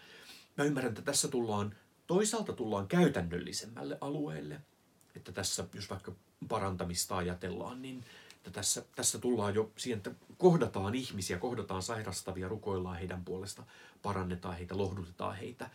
Mä 0.56 0.64
ymmärrän, 0.64 0.90
että 0.90 1.02
tässä 1.02 1.28
tullaan, 1.28 1.76
toisaalta 2.06 2.52
tullaan 2.52 2.88
käytännöllisemmälle 2.88 3.98
alueelle– 4.00 4.60
että 5.16 5.32
tässä, 5.32 5.64
jos 5.74 5.90
vaikka 5.90 6.12
parantamista 6.48 7.16
ajatellaan, 7.16 7.82
niin 7.82 8.04
että 8.36 8.50
tässä, 8.50 8.84
tässä 8.94 9.18
tullaan 9.18 9.54
jo 9.54 9.72
siihen, 9.76 9.96
että 9.96 10.10
kohdataan 10.38 10.94
ihmisiä, 10.94 11.38
kohdataan 11.38 11.82
sairastavia, 11.82 12.48
rukoillaan 12.48 12.98
heidän 12.98 13.24
puolesta, 13.24 13.62
parannetaan 14.02 14.56
heitä, 14.56 14.78
lohdutetaan 14.78 15.36
heitä. 15.36 15.70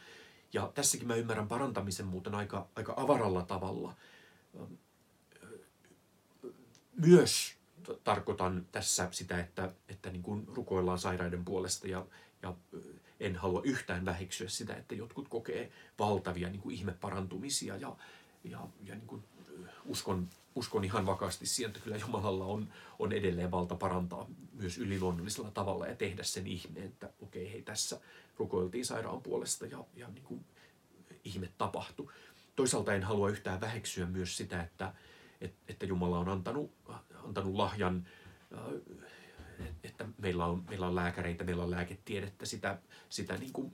Ja 0.53 0.71
tässäkin 0.75 1.07
mä 1.07 1.15
ymmärrän 1.15 1.47
parantamisen 1.47 2.05
muuten 2.05 2.36
aika, 2.36 2.67
aika 2.75 2.93
avaralla 2.97 3.41
tavalla. 3.41 3.95
Myös 6.95 7.57
tarkoitan 8.03 8.65
tässä 8.72 9.08
sitä, 9.12 9.39
että, 9.39 9.72
että 9.89 10.10
niin 10.10 10.24
kuin 10.24 10.48
rukoillaan 10.48 11.00
sairaiden 11.00 11.46
puolesta 11.46 11.88
ja, 11.88 12.06
ja 12.41 12.53
en 13.20 13.36
halua 13.36 13.62
yhtään 13.63 14.06
väheksyä 14.06 14.50
sitä, 14.50 14.75
että 14.75 14.96
jotkut 14.96 15.27
kokee 15.27 15.72
valtavia 16.00 16.50
niin 16.50 16.62
kuin 16.62 16.75
ihmeparantumisia 16.75 17.77
ja, 17.77 17.96
ja, 18.44 18.67
ja 18.84 18.96
niin 18.96 19.08
kuin 19.08 19.24
uskon, 19.86 20.29
uskon 20.56 20.84
ihan 20.84 21.06
vakaasti 21.06 21.46
siihen, 21.46 21.70
että 21.70 21.84
kyllä 21.84 21.98
Jumalalla 21.98 22.46
on, 22.46 22.67
on 23.00 23.12
edelleen 23.12 23.51
valta 23.51 23.75
parantaa 23.75 24.29
myös 24.53 24.77
yliluonnollisella 24.77 25.51
tavalla 25.51 25.88
ja 25.88 25.96
tehdä 25.96 26.24
sen 26.24 26.48
ihmeen, 26.48 26.86
että 26.86 27.10
okei, 27.22 27.51
hei 27.51 27.62
tässä 27.62 28.00
rukoiltiin 28.38 28.86
sairaan 28.86 29.22
puolesta 29.22 29.65
ja, 29.65 29.86
ja 29.96 30.08
niin 30.08 30.24
kuin 30.24 30.46
ihme 31.24 31.50
tapahtui. 31.58 32.12
Toisaalta 32.56 32.94
en 32.94 33.03
halua 33.03 33.29
yhtään 33.29 33.62
väheksyä 33.62 34.06
myös 34.06 34.38
sitä, 34.38 34.62
että, 34.62 34.94
että 35.67 35.86
Jumala 35.86 36.20
on 36.20 36.29
antanut, 36.29 36.72
antanut 37.27 37.55
lahjan 37.55 38.07
että 39.84 40.07
meillä 40.17 40.46
on, 40.46 40.63
meillä 40.69 40.88
on 40.88 40.96
lääkäreitä, 40.96 41.43
meillä 41.43 41.63
on 41.63 41.72
lääketiedettä, 41.72 42.46
sitä, 42.46 42.77
sitä 43.10 43.38
niin 43.38 43.53
kuin, 43.53 43.74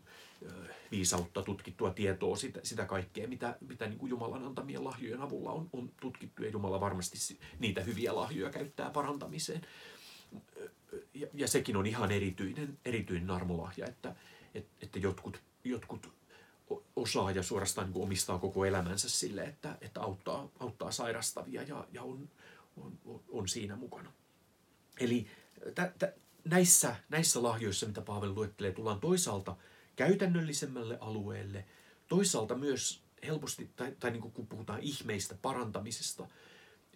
viisautta, 0.92 1.44
tutkittua 1.44 1.94
tietoa, 1.94 2.36
sitä, 2.36 2.60
sitä 2.64 2.86
kaikkea, 2.86 3.28
mitä, 3.28 3.58
mitä 3.68 3.88
niin 3.88 4.00
kuin 4.00 4.10
Jumalan 4.10 4.44
antamien 4.44 4.84
lahjojen 4.84 5.22
avulla 5.22 5.52
on, 5.52 5.70
on 5.74 5.92
tutkittu, 6.02 6.44
ja 6.44 6.50
Jumala 6.50 6.80
varmasti 6.80 7.38
niitä 7.60 7.82
hyviä 7.82 8.16
lahjoja 8.16 8.52
käyttää 8.52 8.90
parantamiseen. 8.90 9.62
Ja, 11.14 11.28
ja 11.34 11.48
sekin 11.48 11.78
on 11.78 11.86
ihan 11.86 12.12
erityinen, 12.12 12.78
erityinen 12.86 13.32
armolahja, 13.32 13.86
että, 13.86 14.16
että, 14.56 14.72
että 14.82 15.00
jotkut, 15.00 15.42
jotkut 15.64 16.14
osaa 16.96 17.32
ja 17.32 17.44
suorastaan 17.44 17.92
niin 17.92 18.04
omistaa 18.04 18.40
koko 18.40 18.66
elämänsä 18.66 19.10
sille, 19.10 19.44
että, 19.44 19.78
että 19.82 20.02
auttaa, 20.02 20.50
auttaa 20.60 20.92
sairastavia 20.92 21.64
ja, 21.64 21.88
ja 21.92 22.04
on, 22.04 22.30
on, 22.78 23.00
on 23.30 23.48
siinä 23.48 23.76
mukana. 23.76 24.12
Eli 25.00 25.28
tä, 25.76 25.94
tä, 26.00 26.14
näissä, 26.46 26.96
näissä 27.10 27.44
lahjoissa, 27.44 27.86
mitä 27.86 28.02
Paavali 28.02 28.34
luettelee, 28.34 28.72
tullaan 28.72 29.00
toisaalta 29.00 29.56
käytännöllisemmälle 29.96 30.98
alueelle, 31.02 31.66
toisaalta 32.08 32.56
myös 32.56 33.04
helposti, 33.24 33.70
tai, 33.76 33.96
tai 34.00 34.12
niin 34.12 34.22
kuin 34.22 34.32
kun 34.32 34.48
puhutaan 34.48 34.82
ihmeistä, 34.82 35.36
parantamisesta, 35.42 36.28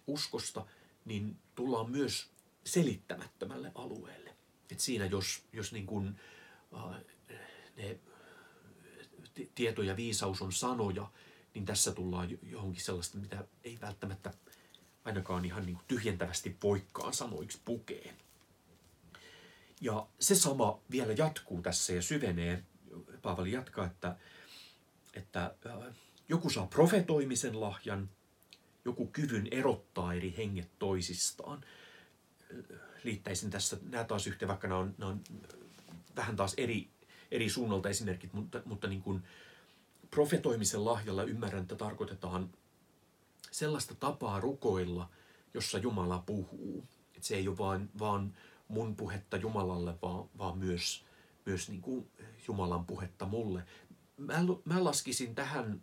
uskosta, 0.06 0.66
niin 1.04 1.36
tullaan 1.54 1.90
myös 1.90 2.30
selittämättömälle 2.64 3.72
alueelle. 3.74 4.36
Et 4.70 4.80
siinä 4.80 5.06
jos, 5.06 5.42
jos 5.52 5.72
niin 5.72 5.86
kuin, 5.86 6.20
äh, 6.74 7.00
ne 7.76 8.00
tieto 9.54 9.82
ja 9.82 9.96
viisaus 9.96 10.42
on 10.42 10.52
sanoja, 10.52 11.10
niin 11.54 11.64
tässä 11.64 11.92
tullaan 11.92 12.38
johonkin 12.42 12.84
sellaista, 12.84 13.18
mitä 13.18 13.44
ei 13.64 13.78
välttämättä 13.80 14.34
ainakaan 15.08 15.44
ihan 15.44 15.66
niin 15.66 15.76
kuin 15.76 15.84
tyhjentävästi 15.88 16.56
voikkaan 16.62 17.14
sanoiksi 17.14 17.60
pukeen. 17.64 18.14
Ja 19.80 20.06
se 20.20 20.34
sama 20.34 20.80
vielä 20.90 21.12
jatkuu 21.12 21.62
tässä 21.62 21.92
ja 21.92 22.02
syvenee. 22.02 22.62
Paavali 23.22 23.52
jatkaa, 23.52 23.86
että, 23.86 24.16
että 25.14 25.54
joku 26.28 26.50
saa 26.50 26.66
profetoimisen 26.66 27.60
lahjan, 27.60 28.10
joku 28.84 29.06
kyvyn 29.06 29.48
erottaa 29.50 30.14
eri 30.14 30.34
henget 30.36 30.68
toisistaan. 30.78 31.64
Liittäisin 33.04 33.50
tässä, 33.50 33.76
nämä 33.82 34.04
taas 34.04 34.26
yhteen, 34.26 34.48
vaikka 34.48 34.68
nämä 34.68 34.80
on, 34.80 34.94
nämä 34.98 35.10
on 35.10 35.20
vähän 36.16 36.36
taas 36.36 36.54
eri, 36.56 36.88
eri 37.30 37.50
suunnalta 37.50 37.88
esimerkit, 37.88 38.32
mutta, 38.32 38.62
mutta 38.64 38.88
niin 38.88 39.02
kuin 39.02 39.22
profetoimisen 40.10 40.84
lahjalla 40.84 41.24
ymmärrän, 41.24 41.62
että 41.62 41.76
tarkoitetaan 41.76 42.50
sellaista 43.58 43.94
tapaa 43.94 44.40
rukoilla, 44.40 45.10
jossa 45.54 45.78
Jumala 45.78 46.22
puhuu. 46.26 46.84
Että 47.14 47.28
se 47.28 47.36
ei 47.36 47.48
ole 47.48 47.58
vaan, 47.58 47.90
vaan 47.98 48.34
mun 48.68 48.96
puhetta 48.96 49.36
Jumalalle, 49.36 49.94
vaan, 50.02 50.28
vaan 50.38 50.58
myös, 50.58 51.04
myös 51.46 51.68
niin 51.68 51.80
kuin 51.80 52.10
Jumalan 52.48 52.86
puhetta 52.86 53.26
mulle. 53.26 53.62
Mä, 54.16 54.34
mä 54.64 54.84
laskisin 54.84 55.34
tähän 55.34 55.80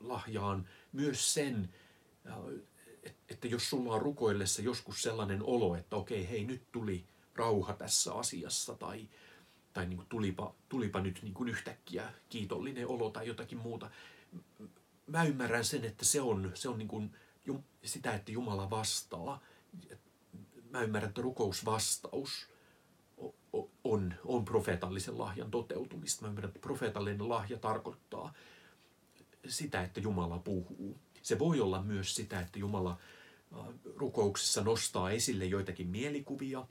lahjaan 0.00 0.68
myös 0.92 1.34
sen, 1.34 1.68
että 3.28 3.48
jos 3.48 3.70
sulla 3.70 3.94
on 3.94 4.02
rukoillessa 4.02 4.62
joskus 4.62 5.02
sellainen 5.02 5.42
olo, 5.42 5.76
että 5.76 5.96
okei, 5.96 6.30
hei, 6.30 6.44
nyt 6.44 6.62
tuli 6.72 7.04
rauha 7.34 7.72
tässä 7.72 8.14
asiassa, 8.14 8.74
tai, 8.74 9.08
tai 9.72 9.86
niin 9.86 9.96
kuin 9.96 10.08
tulipa, 10.08 10.54
tulipa 10.68 11.00
nyt 11.00 11.18
niin 11.22 11.34
kuin 11.34 11.48
yhtäkkiä 11.48 12.12
kiitollinen 12.28 12.88
olo 12.88 13.10
tai 13.10 13.26
jotakin 13.26 13.58
muuta. 13.58 13.90
Mä 15.06 15.24
ymmärrän 15.24 15.64
sen, 15.64 15.84
että 15.84 16.04
se 16.04 16.20
on, 16.20 16.52
se 16.54 16.68
on 16.68 16.78
niin 16.78 16.88
kuin 16.88 17.16
sitä, 17.84 18.14
että 18.14 18.32
Jumala 18.32 18.70
vastaa 18.70 19.40
mä 20.74 20.82
ymmärrän, 20.82 21.08
että 21.08 21.22
rukousvastaus 21.22 22.48
on, 23.84 24.14
on 24.24 24.44
profeetallisen 24.44 25.18
lahjan 25.18 25.50
toteutumista. 25.50 26.22
Mä 26.22 26.28
ymmärrän, 26.28 26.48
että 26.48 26.60
profeetallinen 26.60 27.28
lahja 27.28 27.58
tarkoittaa 27.58 28.34
sitä, 29.48 29.82
että 29.82 30.00
Jumala 30.00 30.38
puhuu. 30.38 30.98
Se 31.22 31.38
voi 31.38 31.60
olla 31.60 31.82
myös 31.82 32.14
sitä, 32.14 32.40
että 32.40 32.58
Jumala 32.58 32.98
rukouksessa 33.96 34.62
nostaa 34.62 35.10
esille 35.10 35.44
joitakin 35.44 35.86
mielikuvia 35.86 36.66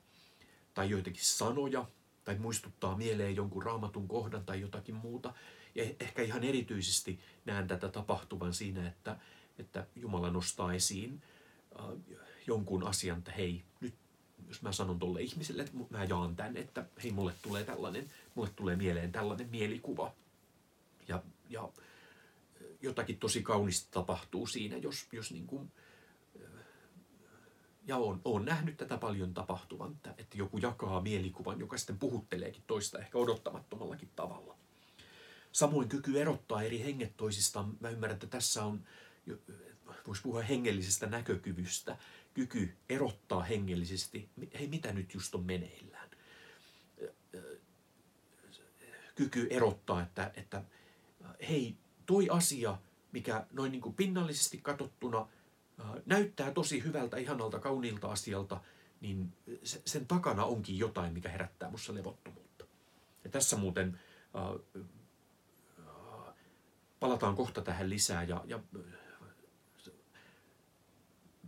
tai 0.73 0.89
joitakin 0.89 1.25
sanoja 1.25 1.85
tai 2.23 2.35
muistuttaa 2.35 2.97
mieleen 2.97 3.35
jonkun 3.35 3.63
raamatun 3.63 4.07
kohdan 4.07 4.45
tai 4.45 4.61
jotakin 4.61 4.95
muuta. 4.95 5.33
Ja 5.75 5.83
ehkä 5.99 6.21
ihan 6.21 6.43
erityisesti 6.43 7.19
näen 7.45 7.67
tätä 7.67 7.89
tapahtuvan 7.89 8.53
siinä, 8.53 8.87
että, 8.87 9.17
että 9.59 9.87
Jumala 9.95 10.29
nostaa 10.29 10.73
esiin 10.73 11.21
jonkun 12.47 12.87
asian, 12.87 13.17
että 13.17 13.31
hei, 13.31 13.63
nyt 13.79 13.95
jos 14.47 14.61
mä 14.61 14.71
sanon 14.71 14.99
tuolle 14.99 15.21
ihmiselle, 15.21 15.63
että 15.63 15.77
mä 15.89 16.03
jaan 16.03 16.35
tämän, 16.35 16.57
että 16.57 16.85
hei, 17.03 17.11
mulle 17.11 17.33
tulee 17.41 17.63
tällainen, 17.63 18.11
mulle 18.35 18.49
tulee 18.55 18.75
mieleen 18.75 19.11
tällainen 19.11 19.49
mielikuva. 19.49 20.13
Ja, 21.07 21.23
ja 21.49 21.69
jotakin 22.81 23.19
tosi 23.19 23.43
kaunista 23.43 23.87
tapahtuu 23.91 24.47
siinä, 24.47 24.77
jos, 24.77 25.07
jos 25.11 25.31
niin 25.31 25.47
kuin, 25.47 25.71
ja 27.87 27.97
on, 27.97 28.21
on 28.25 28.45
nähnyt 28.45 28.77
tätä 28.77 28.97
paljon 28.97 29.33
tapahtuvan, 29.33 29.99
että 30.17 30.37
joku 30.37 30.57
jakaa 30.57 31.01
mielikuvan, 31.01 31.59
joka 31.59 31.77
sitten 31.77 31.99
puhutteleekin 31.99 32.63
toista 32.67 32.99
ehkä 32.99 33.17
odottamattomallakin 33.17 34.09
tavalla. 34.15 34.57
Samoin 35.53 35.89
kyky 35.89 36.21
erottaa 36.21 36.63
eri 36.63 36.83
henget 36.83 37.17
toisistaan. 37.17 37.77
Mä 37.79 37.89
ymmärrän, 37.89 38.15
että 38.15 38.27
tässä 38.27 38.65
on, 38.65 38.83
voisi 40.07 40.21
puhua 40.21 40.41
hengellisestä 40.41 41.07
näkökyvystä, 41.07 41.97
kyky 42.33 42.73
erottaa 42.89 43.43
hengellisesti, 43.43 44.29
hei 44.59 44.67
mitä 44.67 44.93
nyt 44.93 45.13
just 45.13 45.35
on 45.35 45.45
meneillään. 45.45 46.09
Kyky 49.15 49.47
erottaa, 49.49 50.01
että, 50.01 50.31
että 50.35 50.63
hei 51.49 51.75
toi 52.05 52.29
asia, 52.29 52.77
mikä 53.11 53.45
noin 53.51 53.71
niin 53.71 53.81
kuin 53.81 53.95
pinnallisesti 53.95 54.57
katsottuna 54.57 55.27
näyttää 56.05 56.51
tosi 56.51 56.83
hyvältä, 56.83 57.17
ihanalta, 57.17 57.59
kauniilta 57.59 58.11
asialta, 58.11 58.61
niin 59.01 59.33
sen 59.85 60.07
takana 60.07 60.45
onkin 60.45 60.77
jotain, 60.77 61.13
mikä 61.13 61.29
herättää 61.29 61.69
minussa 61.69 61.93
levottomuutta. 61.93 62.65
Ja 63.23 63.29
tässä 63.29 63.57
muuten 63.57 63.99
palataan 67.03 67.35
kohta 67.35 67.61
tähän 67.61 67.89
lisää 67.89 68.23
ja, 68.23 68.43
ja 68.45 68.59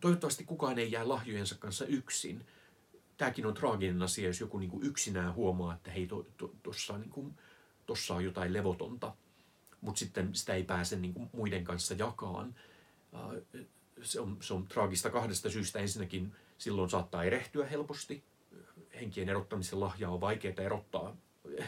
toivottavasti 0.02 0.44
kukaan 0.44 0.80
ei 0.80 0.92
jää 0.92 1.08
lahjojensa 1.08 1.56
kanssa 1.56 1.86
yksin. 1.86 2.46
Tämäkin 3.18 3.46
on 3.46 3.54
traaginen 3.54 4.02
asia, 4.02 4.28
jos 4.28 4.40
joku 4.40 4.58
niin 4.58 4.84
yksinään 4.84 5.34
huomaa, 5.34 5.74
että 5.74 5.92
hei, 5.92 6.08
tuossa 6.64 6.94
to, 6.94 7.00
niin 7.00 7.36
on 8.10 8.26
jotain 8.26 8.54
levotonta, 8.54 9.16
mutta 9.82 10.00
sitten 10.00 10.36
sitä 10.36 10.54
ei 10.54 10.64
pääse 10.64 10.96
niin 10.96 11.14
kuin 11.14 11.30
muiden 11.34 11.64
kanssa 11.64 11.94
jakaan. 11.94 12.56
Se 14.02 14.20
on, 14.20 14.38
se 14.42 14.54
on 14.54 14.68
traagista 14.68 15.10
kahdesta 15.10 15.50
syystä. 15.50 15.80
Ensinnäkin 15.80 16.36
silloin 16.58 16.90
saattaa 16.90 17.24
erehtyä 17.24 17.66
helposti. 17.66 18.24
Henkien 18.96 19.30
erottamisen 19.30 19.80
lahja 19.80 20.10
on 20.10 20.22
vaikeaa 20.22 20.64
erottaa 20.64 21.18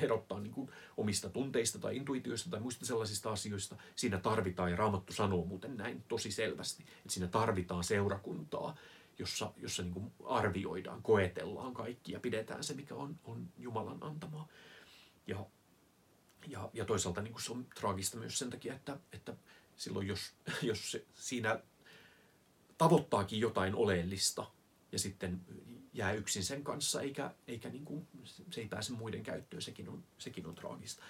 erottaa 0.01 0.39
niin 0.39 0.53
kuin 0.53 0.71
omista 0.97 1.29
tunteista 1.29 1.79
tai 1.79 1.97
intuitioista 1.97 2.49
tai 2.49 2.59
muista 2.59 2.85
sellaisista 2.85 3.31
asioista. 3.31 3.75
Siinä 3.95 4.17
tarvitaan, 4.17 4.71
ja 4.71 4.77
Raamattu 4.77 5.13
sanoo 5.13 5.45
muuten 5.45 5.77
näin 5.77 6.03
tosi 6.07 6.31
selvästi, 6.31 6.83
että 6.83 7.13
siinä 7.13 7.27
tarvitaan 7.27 7.83
seurakuntaa, 7.83 8.75
jossa, 9.19 9.53
jossa 9.57 9.83
niin 9.83 9.93
kuin 9.93 10.11
arvioidaan, 10.25 11.03
koetellaan 11.03 11.73
kaikki 11.73 12.11
ja 12.11 12.19
pidetään 12.19 12.63
se, 12.63 12.73
mikä 12.73 12.95
on, 12.95 13.19
on 13.23 13.49
Jumalan 13.57 14.03
antamaa. 14.03 14.47
Ja, 15.27 15.45
ja, 16.47 16.69
ja 16.73 16.85
toisaalta 16.85 17.21
niin 17.21 17.33
kuin 17.33 17.43
se 17.43 17.51
on 17.51 17.65
traagista 17.79 18.17
myös 18.17 18.39
sen 18.39 18.49
takia, 18.49 18.73
että, 18.73 18.99
että 19.11 19.35
silloin 19.75 20.07
jos, 20.07 20.33
jos 20.61 20.91
se, 20.91 21.05
siinä 21.13 21.59
tavoittaakin 22.77 23.39
jotain 23.39 23.75
oleellista 23.75 24.45
ja 24.91 24.99
sitten 24.99 25.41
jää 25.97 26.11
yksin 26.11 26.43
sen 26.43 26.63
kanssa, 26.63 27.01
eikä, 27.01 27.31
eikä 27.47 27.69
niin 27.69 27.85
kuin, 27.85 28.07
se 28.51 28.61
ei 28.61 28.67
pääse 28.67 28.93
muiden 28.93 29.23
käyttöön, 29.23 29.61
sekin 29.61 29.89
on, 29.89 30.03
sekin 30.17 30.45
on 30.45 30.55
traagista. 30.55 31.03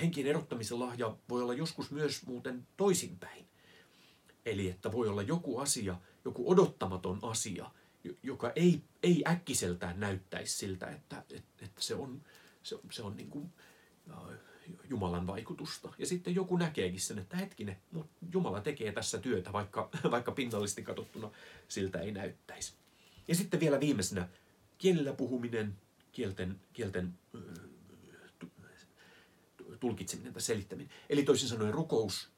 Henkien 0.00 0.26
erottamisen 0.26 0.80
lahja 0.80 1.16
voi 1.28 1.42
olla 1.42 1.54
joskus 1.54 1.90
myös 1.90 2.26
muuten 2.26 2.66
toisinpäin. 2.76 3.46
Eli 4.46 4.70
että 4.70 4.92
voi 4.92 5.08
olla 5.08 5.22
joku 5.22 5.58
asia, 5.58 5.96
joku 6.24 6.50
odottamaton 6.50 7.18
asia, 7.22 7.70
joka 8.22 8.52
ei, 8.56 8.82
ei 9.02 9.24
äkkiseltään 9.26 10.00
näyttäisi 10.00 10.58
siltä, 10.58 10.86
että, 10.86 11.24
että, 11.60 11.66
se 11.78 11.94
on, 11.94 12.22
se, 12.62 12.78
se 12.90 13.02
on 13.02 13.16
niin 13.16 13.30
kuin, 13.30 13.52
Jumalan 14.90 15.26
vaikutusta. 15.26 15.92
Ja 15.98 16.06
sitten 16.06 16.34
joku 16.34 16.56
näkeekin 16.56 17.00
sen, 17.00 17.18
että 17.18 17.36
hetkinen, 17.36 17.76
mutta 17.90 18.12
Jumala 18.32 18.60
tekee 18.60 18.92
tässä 18.92 19.18
työtä, 19.18 19.52
vaikka, 19.52 19.90
vaikka 20.10 20.32
pinnallisesti 20.32 20.82
katsottuna 20.82 21.30
siltä 21.68 22.00
ei 22.00 22.12
näyttäisi. 22.12 22.81
Ja 23.28 23.34
sitten 23.34 23.60
vielä 23.60 23.80
viimeisenä 23.80 24.28
kielellä 24.78 25.12
puhuminen, 25.12 25.78
kielten, 26.12 26.60
kielten 26.72 27.14
tulkitseminen 29.80 30.32
tai 30.32 30.42
selittäminen. 30.42 30.92
Eli 31.10 31.22
toisin 31.22 31.48
sanoen 31.48 31.74
rukous 31.74 32.32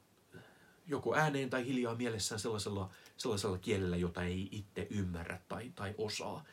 joko 0.87 1.15
ääneen 1.15 1.51
tai 1.51 1.67
hiljaa 1.67 1.95
mielessään 1.95 2.39
sellaisella, 2.39 2.91
sellaisella 3.17 3.59
kielellä, 3.59 3.97
jota 3.97 4.23
ei 4.23 4.49
itse 4.53 4.87
ymmärrä 4.91 5.41
tai, 5.49 5.73
tai 5.75 5.95
osaa. 5.99 6.45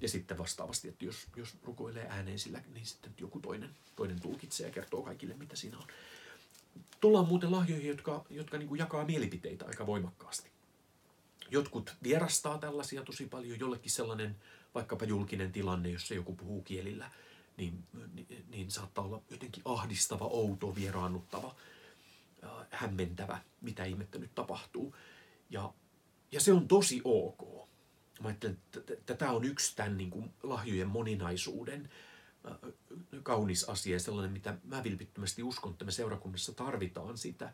Ja 0.00 0.08
sitten 0.08 0.38
vastaavasti, 0.38 0.88
että 0.88 1.04
jos, 1.04 1.28
jos 1.36 1.56
rukoilee 1.62 2.06
ääneen 2.08 2.38
sillä, 2.38 2.62
niin 2.74 2.86
sitten 2.86 3.14
joku 3.20 3.40
toinen, 3.40 3.70
toinen 3.96 4.20
tulkitsee 4.20 4.66
ja 4.66 4.72
kertoo 4.72 5.02
kaikille, 5.02 5.34
mitä 5.34 5.56
siinä 5.56 5.78
on. 5.78 5.86
Tullaan 7.00 7.28
muuten 7.28 7.52
lahjoihin, 7.52 7.88
jotka, 7.88 8.24
jotka 8.30 8.58
niin 8.58 8.78
jakaa 8.78 9.04
mielipiteitä 9.04 9.64
aika 9.66 9.86
voimakkaasti. 9.86 10.51
Jotkut 11.52 11.96
vierastaa 12.02 12.58
tällaisia 12.58 13.02
tosi 13.02 13.26
paljon, 13.26 13.60
jollekin 13.60 13.90
sellainen 13.90 14.36
vaikkapa 14.74 15.04
julkinen 15.04 15.52
tilanne, 15.52 15.90
jossa 15.90 16.14
joku 16.14 16.34
puhuu 16.34 16.62
kielillä, 16.62 17.10
niin, 17.56 17.84
niin, 18.14 18.44
niin 18.48 18.70
saattaa 18.70 19.04
olla 19.04 19.22
jotenkin 19.30 19.62
ahdistava, 19.66 20.24
outo, 20.24 20.74
vieraannuttava, 20.74 21.54
äh, 22.44 22.50
hämmentävä, 22.70 23.38
mitä 23.60 23.84
ihmettä 23.84 24.18
nyt 24.18 24.34
tapahtuu. 24.34 24.96
Ja, 25.50 25.74
ja 26.32 26.40
se 26.40 26.52
on 26.52 26.68
tosi 26.68 27.00
ok. 27.04 27.68
Mä 28.20 28.28
ajattelen, 28.28 28.58
että 28.90 29.14
tämä 29.14 29.30
on 29.30 29.44
yksi 29.44 29.76
tämän 29.76 29.96
niin 29.96 30.10
kuin 30.10 30.30
lahjojen 30.42 30.88
moninaisuuden 30.88 31.90
äh, 32.46 32.72
kaunis 33.22 33.64
asia 33.64 33.98
sellainen, 33.98 34.32
mitä 34.32 34.56
mä 34.64 34.84
vilpittömästi 34.84 35.42
uskon, 35.42 35.72
että 35.72 35.84
me 35.84 35.92
seurakunnassa 35.92 36.52
tarvitaan 36.52 37.18
sitä, 37.18 37.52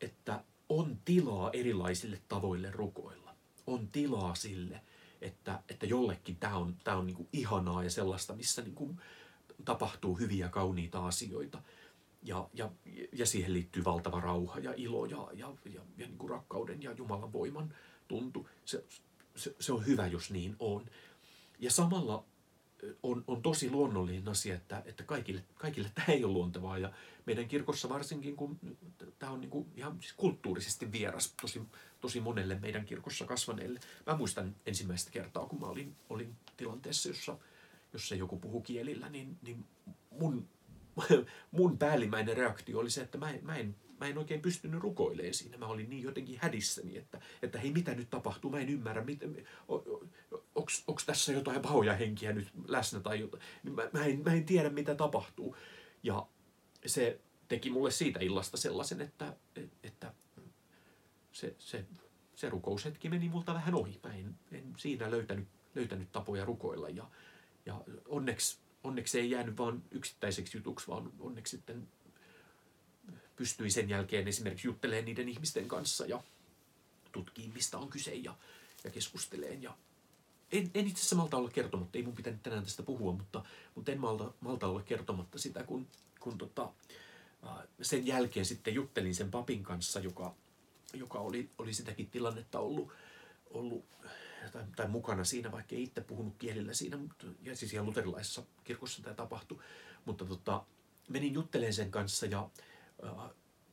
että 0.00 0.44
on 0.70 0.98
tilaa 1.04 1.50
erilaisille 1.52 2.20
tavoille 2.28 2.70
rukoilla. 2.70 3.34
On 3.66 3.88
tilaa 3.88 4.34
sille, 4.34 4.80
että, 5.20 5.62
että 5.68 5.86
jollekin 5.86 6.36
tämä 6.36 6.56
on, 6.56 6.76
tämä 6.84 6.96
on 6.96 7.06
niin 7.06 7.16
kuin 7.16 7.28
ihanaa 7.32 7.84
ja 7.84 7.90
sellaista, 7.90 8.34
missä 8.34 8.62
niin 8.62 8.74
kuin 8.74 9.00
tapahtuu 9.64 10.18
hyviä, 10.18 10.48
kauniita 10.48 11.06
asioita. 11.06 11.62
Ja, 12.22 12.48
ja, 12.54 12.70
ja 13.12 13.26
siihen 13.26 13.52
liittyy 13.52 13.84
valtava 13.84 14.20
rauha 14.20 14.58
ja 14.58 14.74
ilo 14.76 15.06
ja, 15.06 15.28
ja, 15.32 15.52
ja, 15.64 15.80
ja 15.96 16.06
niin 16.06 16.18
kuin 16.18 16.30
rakkauden 16.30 16.82
ja 16.82 16.92
Jumalan 16.92 17.32
voiman 17.32 17.74
tuntu. 18.08 18.48
Se, 18.64 18.84
se, 19.36 19.54
se 19.60 19.72
on 19.72 19.86
hyvä, 19.86 20.06
jos 20.06 20.30
niin 20.30 20.56
on. 20.58 20.86
Ja 21.58 21.70
samalla 21.70 22.24
on, 23.02 23.24
on 23.26 23.42
tosi 23.42 23.70
luonnollinen 23.70 24.28
asia, 24.28 24.54
että, 24.54 24.82
että 24.84 25.02
kaikille, 25.02 25.44
kaikille 25.54 25.90
tämä 25.94 26.06
ei 26.08 26.24
ole 26.24 26.32
luontevaa. 26.32 26.78
Ja 26.78 26.92
meidän 27.26 27.48
kirkossa 27.48 27.88
varsinkin, 27.88 28.36
kun 28.36 28.60
tämä 29.18 29.32
on 29.32 29.40
niin 29.40 29.50
kuin 29.50 29.66
ihan 29.76 29.96
siis 30.00 30.12
kulttuurisesti 30.12 30.92
vieras 30.92 31.34
tosi, 31.40 31.62
tosi 32.00 32.20
monelle 32.20 32.54
meidän 32.54 32.84
kirkossa 32.84 33.24
kasvaneille. 33.24 33.80
Mä 34.06 34.16
muistan 34.16 34.56
ensimmäistä 34.66 35.10
kertaa, 35.10 35.46
kun 35.46 35.60
mä 35.60 35.66
olin, 35.66 35.96
olin 36.10 36.36
tilanteessa, 36.56 37.08
jossa, 37.08 37.38
jossa 37.92 38.14
joku 38.14 38.38
puhu 38.38 38.60
kielillä, 38.60 39.08
niin, 39.08 39.38
niin 39.42 39.64
mun, 40.10 40.48
mun 41.50 41.78
päällimmäinen 41.78 42.36
reaktio 42.36 42.78
oli 42.78 42.90
se, 42.90 43.00
että 43.00 43.18
mä 43.18 43.32
mä 43.42 43.56
en 43.56 43.76
mä 44.00 44.06
en 44.06 44.18
oikein 44.18 44.42
pystynyt 44.42 44.80
rukoilemaan 44.80 45.34
siinä. 45.34 45.56
Mä 45.56 45.66
olin 45.66 45.90
niin 45.90 46.02
jotenkin 46.02 46.38
hädissäni, 46.42 46.96
että, 46.96 47.20
että 47.42 47.58
hei, 47.58 47.72
mitä 47.72 47.94
nyt 47.94 48.10
tapahtuu, 48.10 48.50
mä 48.50 48.60
en 48.60 48.68
ymmärrä, 48.68 49.04
onko 50.54 51.00
tässä 51.06 51.32
jotain 51.32 51.62
pahoja 51.62 51.96
henkiä 51.96 52.32
nyt 52.32 52.48
läsnä 52.68 53.00
tai 53.00 53.20
jotain. 53.20 53.42
Niin 53.62 53.74
mä, 53.74 53.82
mä, 53.92 54.04
en, 54.04 54.22
mä 54.24 54.32
en 54.32 54.46
tiedä, 54.46 54.70
mitä 54.70 54.94
tapahtuu. 54.94 55.56
Ja 56.02 56.26
se 56.86 57.20
teki 57.48 57.70
mulle 57.70 57.90
siitä 57.90 58.20
illasta 58.20 58.56
sellaisen, 58.56 59.00
että, 59.00 59.36
että 59.82 60.14
se, 61.32 61.54
se, 61.58 61.84
se 62.34 62.48
rukoushetki 62.50 63.08
meni 63.08 63.28
multa 63.28 63.54
vähän 63.54 63.74
ohi. 63.74 64.00
Mä 64.02 64.14
en, 64.14 64.38
en 64.52 64.74
siinä 64.76 65.10
löytänyt, 65.10 65.48
löytänyt 65.74 66.12
tapoja 66.12 66.44
rukoilla 66.44 66.88
ja, 66.88 67.10
ja 67.66 67.80
onneksi, 68.08 68.58
onneksi 68.84 69.20
ei 69.20 69.30
jäänyt 69.30 69.58
vain 69.58 69.82
yksittäiseksi 69.90 70.58
jutuksi, 70.58 70.88
vaan 70.88 71.12
onneksi 71.20 71.56
sitten 71.56 71.88
pystyi 73.36 73.70
sen 73.70 73.88
jälkeen 73.88 74.28
esimerkiksi 74.28 74.68
juttelemaan 74.68 75.04
niiden 75.04 75.28
ihmisten 75.28 75.68
kanssa 75.68 76.06
ja 76.06 76.22
tutkii, 77.12 77.50
mistä 77.54 77.78
on 77.78 77.88
kyse 77.88 78.14
ja, 78.14 78.34
ja 78.84 78.90
keskusteleen. 78.90 79.62
Ja 79.62 79.76
en, 80.52 80.70
en 80.74 80.86
itse 80.86 81.00
asiassa 81.00 81.16
malta 81.16 81.36
olla 81.36 81.50
kertomatta, 81.50 81.98
ei 81.98 82.04
mun 82.04 82.14
pitänyt 82.14 82.42
tänään 82.42 82.64
tästä 82.64 82.82
puhua, 82.82 83.12
mutta, 83.12 83.44
mutta 83.74 83.92
en 83.92 84.00
malta, 84.00 84.32
malta 84.40 84.66
olla 84.66 84.82
kertomatta 84.82 85.38
sitä, 85.38 85.62
kun, 85.62 85.86
kun 86.20 86.38
tota, 86.38 86.72
sen 87.82 88.06
jälkeen 88.06 88.46
sitten 88.46 88.74
juttelin 88.74 89.14
sen 89.14 89.30
papin 89.30 89.62
kanssa, 89.62 90.00
joka, 90.00 90.34
joka 90.92 91.18
oli, 91.18 91.50
oli 91.58 91.74
sitäkin 91.74 92.10
tilannetta 92.10 92.60
ollut, 92.60 92.92
ollut 93.50 93.84
tai, 94.52 94.64
tai 94.76 94.88
mukana 94.88 95.24
siinä, 95.24 95.52
vaikka 95.52 95.74
ei 95.74 95.82
itse 95.82 96.00
puhunut 96.00 96.34
kielillä 96.38 96.74
siinä, 96.74 96.96
mutta, 96.96 97.26
ja 97.42 97.56
siis 97.56 97.72
ihan 97.72 97.86
luterilaisessa 97.86 98.42
kirkossa 98.64 99.02
tämä 99.02 99.14
tapahtui. 99.14 99.58
Mutta 100.04 100.24
tota, 100.24 100.64
menin 101.08 101.34
juttelemaan 101.34 101.72
sen 101.72 101.90
kanssa 101.90 102.26
ja 102.26 102.50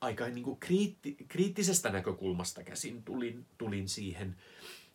aika 0.02 0.28
niin 0.28 0.44
kuin 0.44 0.60
kriitti, 0.60 1.18
kriittisestä 1.28 1.90
näkökulmasta 1.90 2.64
käsin 2.64 3.04
tulin, 3.04 3.46
tulin 3.58 3.90
siihen 3.90 4.36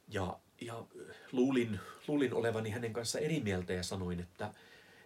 ja, 0.08 0.38
ja 0.66 0.84
luulin, 1.32 1.80
luulin 2.08 2.34
olevani 2.34 2.70
hänen 2.70 2.92
kanssa 2.92 3.18
eri 3.18 3.40
mieltä 3.40 3.72
ja 3.72 3.82
sanoin, 3.82 4.20
että, 4.20 4.54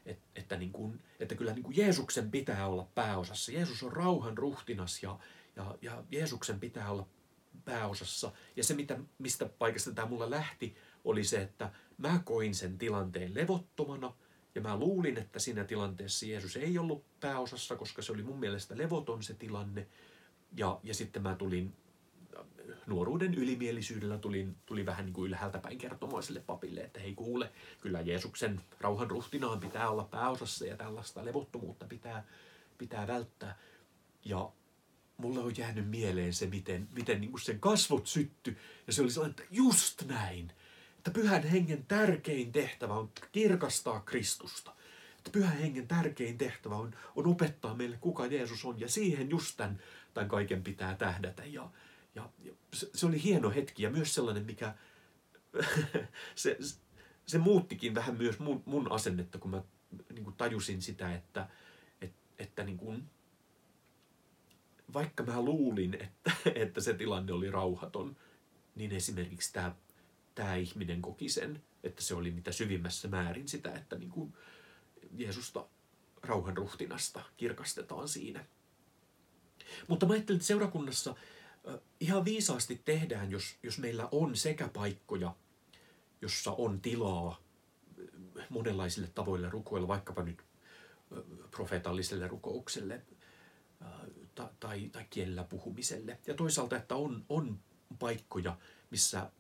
että, 0.06 0.26
että, 0.36 0.56
niin 0.56 0.72
kuin, 0.72 1.00
että 1.20 1.34
kyllä 1.34 1.52
niin 1.52 1.62
kuin 1.62 1.76
Jeesuksen 1.76 2.30
pitää 2.30 2.66
olla 2.66 2.88
pääosassa. 2.94 3.52
Jeesus 3.52 3.82
on 3.82 3.92
rauhan 3.92 4.38
ruhtinas 4.38 5.02
ja, 5.02 5.18
ja, 5.56 5.78
ja 5.82 6.04
Jeesuksen 6.10 6.60
pitää 6.60 6.90
olla 6.90 7.06
pääosassa. 7.64 8.32
Ja 8.56 8.64
se, 8.64 8.74
mitä, 8.74 8.98
mistä 9.18 9.46
paikasta 9.58 9.92
tämä 9.92 10.08
mulla 10.08 10.30
lähti, 10.30 10.76
oli 11.04 11.24
se, 11.24 11.42
että 11.42 11.70
mä 11.98 12.20
koin 12.24 12.54
sen 12.54 12.78
tilanteen 12.78 13.34
levottomana– 13.34 14.12
ja 14.56 14.62
mä 14.62 14.76
luulin, 14.76 15.18
että 15.18 15.38
siinä 15.38 15.64
tilanteessa 15.64 16.26
Jeesus 16.26 16.56
ei 16.56 16.78
ollut 16.78 17.04
pääosassa, 17.20 17.76
koska 17.76 18.02
se 18.02 18.12
oli 18.12 18.22
mun 18.22 18.40
mielestä 18.40 18.78
levoton 18.78 19.22
se 19.22 19.34
tilanne. 19.34 19.86
Ja, 20.56 20.80
ja 20.82 20.94
sitten 20.94 21.22
mä 21.22 21.34
tulin 21.34 21.74
nuoruuden 22.86 23.34
ylimielisyydellä 23.34 24.18
tulin, 24.18 24.56
tuli 24.66 24.86
vähän 24.86 25.04
niin 25.04 25.14
kuin 25.14 25.28
ylhäältä 25.28 25.58
päin 25.58 25.78
kertomaan 25.78 26.22
sille 26.22 26.40
papille, 26.40 26.80
että 26.80 27.00
hei 27.00 27.14
kuule, 27.14 27.52
kyllä 27.80 28.00
Jeesuksen 28.00 28.60
rauhan 28.80 29.10
ruhtinaan 29.10 29.60
pitää 29.60 29.90
olla 29.90 30.04
pääosassa 30.04 30.66
ja 30.66 30.76
tällaista 30.76 31.24
levottomuutta 31.24 31.86
pitää, 31.86 32.24
pitää 32.78 33.06
välttää. 33.06 33.58
Ja 34.24 34.50
mulle 35.16 35.40
on 35.40 35.56
jäänyt 35.56 35.88
mieleen 35.88 36.34
se, 36.34 36.46
miten, 36.46 36.88
miten 36.92 37.20
niin 37.20 37.30
kuin 37.30 37.40
sen 37.40 37.60
kasvot 37.60 38.06
sytty. 38.06 38.56
Ja 38.86 38.92
se 38.92 39.02
oli 39.02 39.10
sellainen, 39.10 39.30
että 39.30 39.54
just 39.54 40.02
näin 40.06 40.52
että 41.06 41.20
pyhän 41.20 41.42
hengen 41.42 41.84
tärkein 41.86 42.52
tehtävä 42.52 42.94
on 42.94 43.10
kirkastaa 43.32 44.00
Kristusta. 44.00 44.72
Että 45.18 45.30
pyhän 45.30 45.56
hengen 45.56 45.88
tärkein 45.88 46.38
tehtävä 46.38 46.76
on, 46.76 46.94
on 47.16 47.26
opettaa 47.26 47.74
meille, 47.74 47.96
kuka 48.00 48.26
Jeesus 48.26 48.64
on. 48.64 48.80
Ja 48.80 48.88
siihen 48.88 49.30
just 49.30 49.56
tämän, 49.56 49.82
tämän 50.14 50.28
kaiken 50.28 50.62
pitää 50.62 50.94
tähdätä. 50.94 51.44
Ja, 51.44 51.70
ja, 52.16 52.30
ja 52.42 52.52
se, 52.74 52.90
se 52.94 53.06
oli 53.06 53.22
hieno 53.22 53.50
hetki 53.50 53.82
ja 53.82 53.90
myös 53.90 54.14
sellainen, 54.14 54.46
mikä 54.46 54.74
se, 56.34 56.58
se 57.26 57.38
muuttikin 57.38 57.94
vähän 57.94 58.16
myös 58.16 58.38
mun, 58.38 58.62
mun 58.66 58.92
asennetta, 58.92 59.38
kun 59.38 59.50
mä 59.50 59.62
niin 60.12 60.24
kuin 60.24 60.36
tajusin 60.36 60.82
sitä, 60.82 61.14
että, 61.14 61.48
että, 62.00 62.18
että 62.38 62.64
niin 62.64 62.78
kuin, 62.78 63.10
vaikka 64.92 65.22
mä 65.22 65.42
luulin, 65.42 65.94
että, 65.94 66.30
että 66.64 66.80
se 66.80 66.94
tilanne 66.94 67.32
oli 67.32 67.50
rauhaton, 67.50 68.16
niin 68.74 68.92
esimerkiksi 68.92 69.52
tämä 69.52 69.74
tämä 70.36 70.54
ihminen 70.54 71.02
koki 71.02 71.28
sen, 71.28 71.62
että 71.82 72.02
se 72.02 72.14
oli 72.14 72.30
mitä 72.30 72.52
syvimmässä 72.52 73.08
määrin 73.08 73.48
sitä, 73.48 73.74
että 73.74 73.98
niin 73.98 74.10
kuin 74.10 74.34
Jeesusta 75.16 75.66
rauhanruhtinasta 76.22 77.22
kirkastetaan 77.36 78.08
siinä. 78.08 78.44
Mutta 79.88 80.06
mä 80.06 80.12
ajattelin, 80.12 80.36
että 80.36 80.46
seurakunnassa 80.46 81.14
ihan 82.00 82.24
viisaasti 82.24 82.82
tehdään, 82.84 83.30
jos, 83.30 83.56
jos 83.62 83.78
meillä 83.78 84.08
on 84.12 84.36
sekä 84.36 84.68
paikkoja, 84.68 85.34
jossa 86.22 86.52
on 86.52 86.80
tilaa 86.80 87.40
monenlaisille 88.50 89.08
tavoille 89.14 89.50
rukoilla, 89.50 89.88
vaikkapa 89.88 90.22
nyt 90.22 90.42
profeetalliselle 91.50 92.28
rukoukselle 92.28 93.02
tai, 94.60 94.88
tai 94.92 95.06
kielellä 95.10 95.44
puhumiselle. 95.44 96.18
Ja 96.26 96.34
toisaalta, 96.34 96.76
että 96.76 96.94
on, 96.94 97.24
on 97.28 97.58
paikkoja, 97.98 98.58
missä 98.90 99.30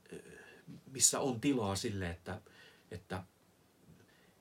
missä 0.90 1.20
on 1.20 1.40
tilaa 1.40 1.76
sille, 1.76 2.10
että, 2.10 2.40
että, 2.90 3.22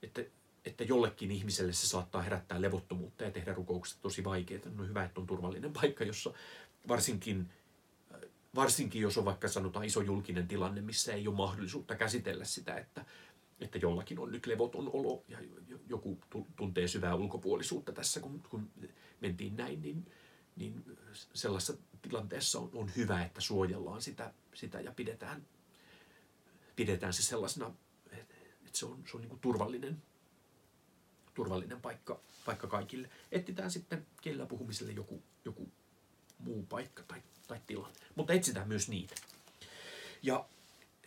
että, 0.04 0.22
että 0.66 0.84
jollekin 0.84 1.32
ihmiselle 1.32 1.74
se 1.74 1.88
saattaa 1.88 2.22
herättää 2.22 2.62
levottomuutta 2.62 3.24
ja 3.24 3.32
tehdä 3.32 3.54
rukoukset 3.54 4.02
tosi 4.02 4.24
vaikeita. 4.24 4.70
No 4.70 4.84
hyvä, 4.84 5.04
että 5.04 5.22
on 5.22 5.28
turvallinen 5.28 5.74
paikka, 5.74 6.04
jossa 6.04 6.34
varsinkin, 6.88 7.50
varsinkin 8.56 9.02
jos 9.02 9.18
on 9.18 9.26
vaikka 9.26 9.48
sanotaan 9.48 9.86
iso 9.86 10.02
julkinen 10.02 10.48
tilanne, 10.48 10.82
missä 10.82 11.14
ei 11.14 11.28
ole 11.28 11.36
mahdollisuutta 11.36 11.96
käsitellä 11.96 12.46
sitä, 12.46 12.78
että, 12.78 13.06
että 13.60 13.78
jollakin 13.78 14.20
on 14.20 14.32
nyt 14.32 14.46
levoton 14.46 14.90
olo 14.94 15.24
ja 15.28 15.38
joku 15.90 16.20
tuntee 16.56 16.88
syvää 16.88 17.16
ulkopuolisuutta 17.16 17.92
tässä, 17.92 18.20
kun, 18.20 18.44
kun 18.50 18.72
mentiin 19.22 19.56
näin, 19.56 19.82
niin, 19.82 20.12
niin 20.56 20.98
sellaisessa 21.34 21.74
tilanteessa 22.02 22.60
on, 22.60 22.70
on 22.74 22.92
hyvä, 22.96 23.24
että 23.24 23.42
suojellaan 23.42 24.02
sitä, 24.02 24.34
sitä 24.54 24.82
ja 24.82 24.92
pidetään 24.92 25.46
pidetään 26.76 27.14
se 27.14 27.24
sellaisena, 27.24 27.74
että 28.12 28.78
se 28.80 28.86
on, 28.86 29.04
se 29.12 29.18
on 29.18 29.22
niin 29.22 29.40
turvallinen, 29.40 30.02
turvallinen 31.34 31.82
paikka, 31.82 32.20
paikka 32.46 32.68
kaikille. 32.68 33.10
Etsitään 33.32 33.72
sitten 33.72 34.08
kielellä 34.22 34.46
puhumiselle 34.46 34.92
joku, 34.92 35.24
joku 35.46 35.72
muu 36.40 36.66
paikka 36.70 37.04
tai, 37.04 37.22
tai 37.48 37.62
tilanne. 37.68 38.00
Mutta 38.16 38.34
etsitään 38.34 38.68
myös 38.68 38.90
niitä. 38.90 39.16
Ja 40.24 40.46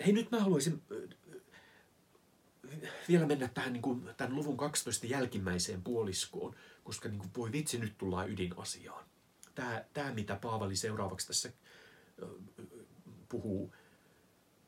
hei, 0.06 0.12
nyt 0.12 0.30
mä 0.30 0.40
haluaisin 0.40 0.82
vielä 3.08 3.26
mennä 3.26 3.48
tähän 3.48 3.72
niin 3.72 3.82
kuin, 3.82 4.10
tämän 4.16 4.36
luvun 4.36 4.56
12 4.56 5.06
jälkimmäiseen 5.06 5.82
puoliskoon, 5.82 6.54
koska 6.84 7.08
niin 7.08 7.18
kuin, 7.18 7.30
voi 7.36 7.52
vitsi, 7.52 7.78
nyt 7.78 7.98
tullaan 7.98 8.30
ydinasiaan. 8.30 9.04
Tämä, 9.54 9.84
tämä, 9.94 10.12
mitä 10.12 10.36
Paavali 10.36 10.76
seuraavaksi 10.76 11.26
tässä 11.26 11.52
puhuu, 13.28 13.74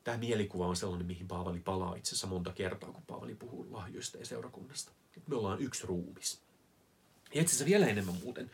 tämä 0.03 0.17
mielikuva 0.17 0.67
on 0.67 0.75
sellainen, 0.75 1.07
mihin 1.07 1.27
Paavali 1.27 1.59
palaa 1.59 1.95
itse 1.95 2.09
asiassa 2.09 2.27
monta 2.27 2.53
kertaa, 2.53 2.91
kun 2.91 3.03
Paavali 3.07 3.35
puhuu 3.35 3.67
lahjoista 3.71 4.17
ja 4.17 4.25
seurakunnasta. 4.25 4.91
Me 5.27 5.35
ollaan 5.35 5.61
yksi 5.61 5.87
ruumis. 5.87 6.41
Ja 7.33 7.41
itse 7.41 7.51
asiassa 7.51 7.65
vielä 7.65 7.87
enemmän 7.87 8.15
muuten. 8.23 8.51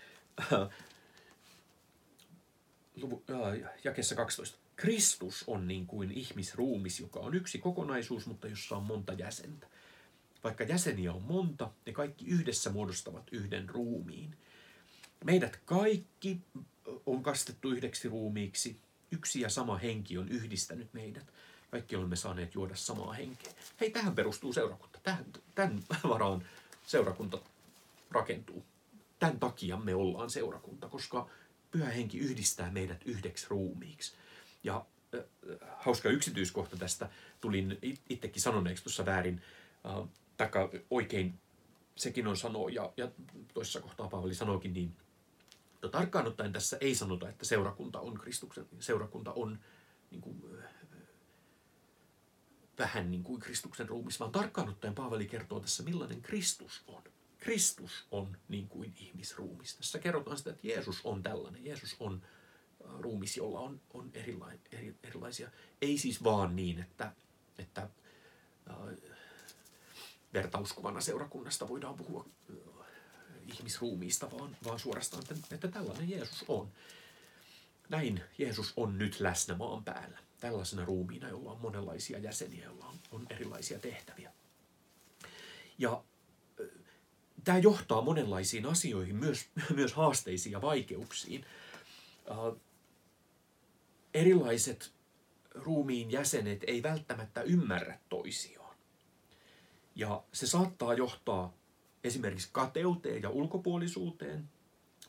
Luvu, 3.01 3.23
äh, 3.29 3.69
jakessa 3.83 4.15
12. 4.15 4.57
Kristus 4.75 5.43
on 5.47 5.67
niin 5.67 5.87
kuin 5.87 6.11
ihmisruumis, 6.11 6.99
joka 6.99 7.19
on 7.19 7.35
yksi 7.35 7.57
kokonaisuus, 7.57 8.25
mutta 8.25 8.47
jossa 8.47 8.75
on 8.75 8.83
monta 8.83 9.13
jäsentä. 9.13 9.67
Vaikka 10.43 10.63
jäseniä 10.63 11.13
on 11.13 11.21
monta, 11.21 11.71
ne 11.85 11.93
kaikki 11.93 12.25
yhdessä 12.25 12.69
muodostavat 12.69 13.23
yhden 13.31 13.69
ruumiin. 13.69 14.37
Meidät 15.25 15.59
kaikki 15.65 16.41
on 17.05 17.23
kastettu 17.23 17.71
yhdeksi 17.71 18.09
ruumiiksi. 18.09 18.79
Yksi 19.11 19.41
ja 19.41 19.49
sama 19.49 19.77
henki 19.77 20.17
on 20.17 20.29
yhdistänyt 20.29 20.93
meidät. 20.93 21.33
Kaikki 21.71 21.95
olemme 21.95 22.15
saaneet 22.15 22.55
juoda 22.55 22.75
samaa 22.75 23.13
henkeä. 23.13 23.53
Hei, 23.81 23.89
tähän 23.89 24.15
perustuu 24.15 24.53
seurakunta. 24.53 24.99
Tähän, 25.03 25.25
tämän 25.55 25.83
varaan 26.09 26.45
seurakunta 26.85 27.39
rakentuu. 28.11 28.63
Tämän 29.19 29.39
takia 29.39 29.77
me 29.77 29.95
ollaan 29.95 30.29
seurakunta, 30.29 30.89
koska 30.89 31.29
pyhä 31.77 31.89
henki 31.89 32.17
yhdistää 32.17 32.71
meidät 32.71 33.01
yhdeksi 33.05 33.47
ruumiiksi. 33.49 34.13
Ja 34.63 34.85
äh, 35.15 35.23
hauska 35.77 36.09
yksityiskohta 36.09 36.77
tästä, 36.77 37.09
tulin 37.41 37.79
itsekin 38.09 38.41
sanoneeksi 38.41 38.83
tuossa 38.83 39.05
väärin, 39.05 39.41
äh, 39.85 40.09
taikka 40.37 40.69
oikein 40.89 41.39
sekin 41.95 42.27
on 42.27 42.37
sanoa, 42.37 42.69
ja, 42.69 42.93
ja 42.97 43.11
toisessa 43.53 43.81
kohtaa 43.81 44.09
Paavali 44.09 44.35
sanoikin 44.35 44.73
niin, 44.73 44.95
mutta 45.71 45.89
tarkkaan 45.89 46.27
ottaen 46.27 46.53
tässä 46.53 46.77
ei 46.81 46.95
sanota, 46.95 47.29
että 47.29 47.45
seurakunta 47.45 47.99
on 47.99 48.17
Kristuksen, 48.17 48.65
seurakunta 48.79 49.31
on 49.31 49.59
niin 50.11 50.21
kuin, 50.21 50.43
vähän 52.79 53.11
niin 53.11 53.23
kuin 53.23 53.39
Kristuksen 53.39 53.89
ruumis, 53.89 54.19
vaan 54.19 54.31
tarkkaan 54.31 54.69
ottaen 54.69 54.95
Paavali 54.95 55.25
kertoo 55.25 55.59
tässä, 55.59 55.83
millainen 55.83 56.21
Kristus 56.21 56.83
on. 56.87 57.03
Kristus 57.39 58.05
on 58.11 58.37
niin 58.47 58.67
kuin 58.67 58.93
ihmisruumis. 58.99 59.75
Tässä 59.75 59.99
kerrotaan 59.99 60.37
sitä, 60.37 60.49
että 60.49 60.67
Jeesus 60.67 61.01
on 61.03 61.23
tällainen. 61.23 61.65
Jeesus 61.65 61.95
on 61.99 62.21
äh, 62.85 62.99
ruumis, 62.99 63.37
jolla 63.37 63.59
on, 63.59 63.81
on 63.93 64.11
erilai, 64.13 64.59
eri, 64.71 64.95
erilaisia. 65.03 65.51
Ei 65.81 65.97
siis 65.97 66.23
vaan 66.23 66.55
niin, 66.55 66.79
että, 66.79 67.11
että 67.59 67.89
äh, 68.69 68.75
vertauskuvana 70.33 71.01
seurakunnasta 71.01 71.67
voidaan 71.67 71.95
puhua 71.95 72.25
äh, 72.49 72.57
ihmisruumiista, 73.53 74.31
vaan, 74.31 74.57
vaan 74.65 74.79
suorastaan, 74.79 75.23
että, 75.23 75.55
että 75.55 75.67
tällainen 75.67 76.09
Jeesus 76.09 76.45
on. 76.47 76.71
Näin 77.89 78.21
Jeesus 78.37 78.73
on 78.77 78.97
nyt 78.97 79.19
läsnä 79.19 79.55
maan 79.55 79.83
päällä 79.83 80.17
tällaisena 80.39 80.85
ruumiina, 80.85 81.29
jolla 81.29 81.51
on 81.51 81.61
monenlaisia 81.61 82.19
jäseniä, 82.19 82.65
joilla 82.65 82.85
on, 82.85 82.95
on 83.11 83.27
erilaisia 83.29 83.79
tehtäviä. 83.79 84.31
Ja 85.77 86.03
tämä 87.47 87.59
johtaa 87.59 88.01
monenlaisiin 88.01 88.65
asioihin, 88.65 89.15
myös, 89.15 89.45
myös 89.75 89.93
haasteisiin 89.93 90.53
ja 90.53 90.61
vaikeuksiin. 90.61 91.45
erilaiset 94.13 94.91
ruumiin 95.55 96.11
jäsenet 96.11 96.63
ei 96.67 96.83
välttämättä 96.83 97.41
ymmärrä 97.41 97.99
toisiaan. 98.09 98.75
Ja 99.95 100.23
se 100.33 100.47
saattaa 100.47 100.93
johtaa 100.93 101.53
esimerkiksi 102.03 102.49
kateuteen 102.51 103.21
ja 103.21 103.29
ulkopuolisuuteen, 103.29 104.49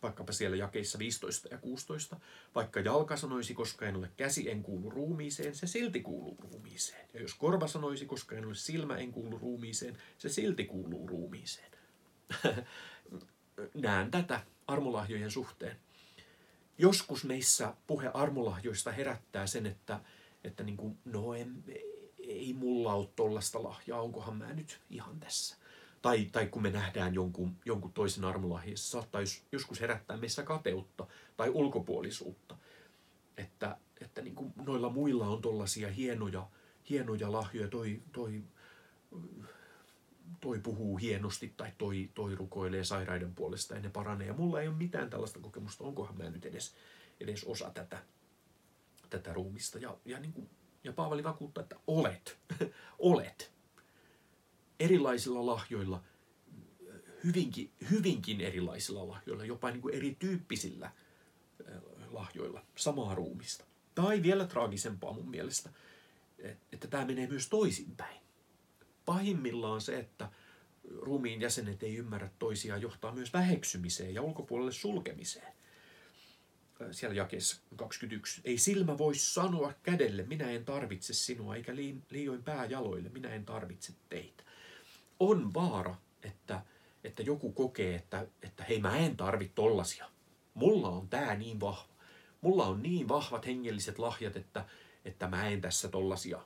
vaikkapa 0.02 0.32
siellä 0.32 0.56
jakeissa 0.56 0.98
15 0.98 1.48
ja 1.50 1.58
16. 1.58 2.20
Vaikka 2.54 2.80
jalka 2.80 3.16
sanoisi, 3.16 3.54
koska 3.54 3.86
en 3.86 3.96
ole 3.96 4.10
käsi, 4.16 4.50
en 4.50 4.62
kuulu 4.62 4.90
ruumiiseen, 4.90 5.54
se 5.54 5.66
silti 5.66 6.00
kuuluu 6.00 6.36
ruumiiseen. 6.40 7.08
Ja 7.14 7.20
jos 7.20 7.34
korva 7.34 7.66
sanoisi, 7.66 8.06
koska 8.06 8.36
en 8.36 8.46
ole 8.46 8.54
silmä, 8.54 8.96
en 8.96 9.12
kuulu 9.12 9.38
ruumiiseen, 9.38 9.98
se 10.18 10.28
silti 10.28 10.64
kuuluu 10.64 11.08
ruumiiseen. 11.08 11.77
Näen 13.74 14.10
tätä 14.10 14.40
armolahjojen 14.66 15.30
suhteen. 15.30 15.76
Joskus 16.78 17.24
meissä 17.24 17.74
puhe 17.86 18.10
armolahjoista 18.14 18.92
herättää 18.92 19.46
sen, 19.46 19.66
että, 19.66 20.00
että 20.44 20.62
niin 20.64 20.76
kuin, 20.76 20.98
no 21.04 21.34
en, 21.34 21.64
ei 22.18 22.52
mulla 22.52 22.94
ole 22.94 23.08
tollasta 23.16 23.62
lahjaa, 23.62 24.02
onkohan 24.02 24.36
mä 24.36 24.52
nyt 24.52 24.80
ihan 24.90 25.20
tässä 25.20 25.56
tai, 26.02 26.24
tai 26.32 26.46
kun 26.46 26.62
me 26.62 26.70
nähdään 26.70 27.14
jonkun, 27.14 27.56
jonkun 27.64 27.92
toisen 27.92 28.24
armolahja, 28.24 28.76
se 28.76 28.82
saattaa 28.82 29.20
joskus 29.52 29.80
herättää 29.80 30.16
meissä 30.16 30.42
kateutta 30.42 31.06
tai 31.36 31.50
ulkopuolisuutta. 31.50 32.56
Että, 33.36 33.76
että 34.00 34.22
niin 34.22 34.34
kuin 34.34 34.52
noilla 34.56 34.90
muilla 34.90 35.28
on 35.28 35.42
tollaisia 35.42 35.88
hienoja, 35.88 36.46
hienoja 36.90 37.32
lahjoja, 37.32 37.68
toi, 37.68 38.02
toi, 38.12 38.42
toi 40.40 40.60
puhuu 40.60 40.96
hienosti 40.96 41.54
tai 41.56 41.72
toi, 41.78 42.10
toi 42.14 42.34
rukoilee 42.34 42.84
sairaiden 42.84 43.34
puolesta 43.34 43.74
ja 43.74 43.80
ne 43.80 43.90
paranee. 43.90 44.26
Ja 44.26 44.34
mulla 44.34 44.60
ei 44.60 44.68
ole 44.68 44.76
mitään 44.76 45.10
tällaista 45.10 45.40
kokemusta, 45.40 45.84
onkohan 45.84 46.18
mä 46.18 46.30
nyt 46.30 46.46
edes, 46.46 46.74
edes 47.20 47.44
osa 47.44 47.70
tätä, 47.70 48.02
tätä 49.10 49.32
ruumista. 49.32 49.78
Ja, 49.78 49.96
ja, 50.04 50.20
niin 50.20 50.32
kuin, 50.32 50.50
ja 50.84 50.92
Paavali 50.92 51.24
vakuuttaa, 51.24 51.62
että 51.62 51.76
olet, 51.86 52.38
olet 52.98 53.52
erilaisilla 54.80 55.46
lahjoilla, 55.46 56.02
hyvinkin, 57.24 57.72
hyvinkin 57.90 58.40
erilaisilla 58.40 59.08
lahjoilla, 59.08 59.44
jopa 59.44 59.70
niin 59.70 59.82
kuin 59.82 59.94
erityyppisillä 59.94 60.90
lahjoilla 62.10 62.64
samaa 62.76 63.14
ruumista. 63.14 63.64
Tai 63.94 64.22
vielä 64.22 64.46
traagisempaa 64.46 65.12
mun 65.12 65.30
mielestä, 65.30 65.70
että 66.72 66.88
tämä 66.88 67.04
menee 67.04 67.26
myös 67.26 67.48
toisinpäin. 67.48 68.17
Pahimmillaan 69.08 69.80
se, 69.80 69.98
että 69.98 70.28
ruumiin 71.00 71.40
jäsenet 71.40 71.82
ei 71.82 71.96
ymmärrä 71.96 72.30
toisiaan, 72.38 72.82
johtaa 72.82 73.12
myös 73.12 73.32
väheksymiseen 73.32 74.14
ja 74.14 74.22
ulkopuolelle 74.22 74.72
sulkemiseen. 74.72 75.52
Siellä 76.90 77.16
jakeessa 77.16 77.62
21. 77.76 78.40
Ei 78.44 78.58
silmä 78.58 78.98
voi 78.98 79.14
sanoa 79.14 79.72
kädelle, 79.82 80.22
minä 80.22 80.50
en 80.50 80.64
tarvitse 80.64 81.14
sinua, 81.14 81.56
eikä 81.56 81.72
liioin 82.10 82.42
pääjaloille, 82.42 83.08
minä 83.08 83.28
en 83.28 83.44
tarvitse 83.44 83.92
teitä. 84.08 84.42
On 85.20 85.54
vaara, 85.54 85.96
että, 86.22 86.62
että 87.04 87.22
joku 87.22 87.52
kokee, 87.52 87.94
että, 87.94 88.26
että 88.42 88.64
hei 88.64 88.80
mä 88.80 88.96
en 88.96 89.16
tarvitse 89.16 89.54
tollasia. 89.54 90.10
Mulla 90.54 90.88
on 90.88 91.08
tää 91.08 91.36
niin 91.36 91.60
vahva 91.60 91.98
mulla 92.40 92.66
on 92.66 92.82
niin 92.82 93.08
vahvat 93.08 93.46
hengelliset 93.46 93.98
lahjat, 93.98 94.36
että, 94.36 94.64
että 95.04 95.28
mä 95.28 95.48
en 95.48 95.60
tässä 95.60 95.88
tollasia, 95.88 96.40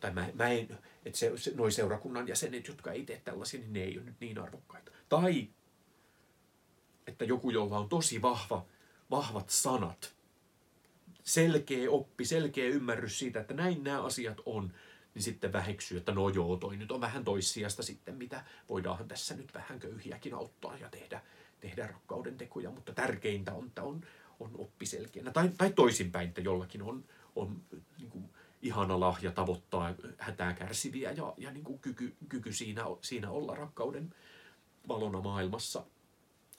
tai 0.00 0.12
mä, 0.12 0.28
mä 0.34 0.48
en, 0.48 0.78
että 1.04 1.18
se, 1.18 1.32
se, 1.36 1.52
noi 1.54 1.72
seurakunnan 1.72 2.28
jäsenet, 2.28 2.68
jotka 2.68 2.92
ei 2.92 3.04
tee 3.04 3.20
tällaisia, 3.24 3.60
niin 3.60 3.72
ne 3.72 3.82
ei 3.82 3.98
ole 3.98 4.04
nyt 4.04 4.20
niin 4.20 4.38
arvokkaita. 4.38 4.92
Tai 5.08 5.48
että 7.06 7.24
joku, 7.24 7.50
jolla 7.50 7.78
on 7.78 7.88
tosi 7.88 8.22
vahva, 8.22 8.66
vahvat 9.10 9.50
sanat, 9.50 10.14
selkeä 11.22 11.90
oppi, 11.90 12.24
selkeä 12.24 12.68
ymmärrys 12.68 13.18
siitä, 13.18 13.40
että 13.40 13.54
näin 13.54 13.84
nämä 13.84 14.02
asiat 14.02 14.40
on, 14.46 14.72
niin 15.14 15.22
sitten 15.22 15.52
väheksyy, 15.52 15.98
että 15.98 16.12
no 16.12 16.28
joo, 16.28 16.56
toi 16.56 16.76
nyt 16.76 16.92
on 16.92 17.00
vähän 17.00 17.24
toissijasta 17.24 17.82
sitten, 17.82 18.14
mitä 18.14 18.44
voidaan 18.68 19.08
tässä 19.08 19.34
nyt 19.34 19.54
vähän 19.54 19.78
köyhiäkin 19.78 20.34
auttaa 20.34 20.78
ja 20.78 20.88
tehdä, 20.88 21.20
tehdä 21.60 21.86
rakkauden 21.86 22.36
tekoja, 22.36 22.70
mutta 22.70 22.92
tärkeintä 22.92 23.52
on, 23.52 23.66
että 23.66 23.82
on, 23.82 24.00
on 24.40 24.50
oppi 24.58 24.86
selkeänä. 24.86 25.30
Tai, 25.30 25.50
tai 25.58 25.72
toisinpäin, 25.72 26.28
että 26.28 26.40
jollakin 26.40 26.82
on, 26.82 27.04
on 27.36 27.62
niin 27.98 28.10
kuin, 28.10 28.30
ihana 28.66 29.00
lahja 29.00 29.32
tavoittaa 29.32 29.94
hätää 30.18 30.52
kärsiviä 30.52 31.12
ja, 31.12 31.34
ja 31.36 31.50
niin 31.50 31.64
kuin 31.64 31.78
kyky, 31.78 32.16
kyky 32.28 32.52
siinä, 32.52 32.84
siinä 33.00 33.30
olla 33.30 33.54
rakkauden 33.54 34.14
valona 34.88 35.20
maailmassa. 35.20 35.84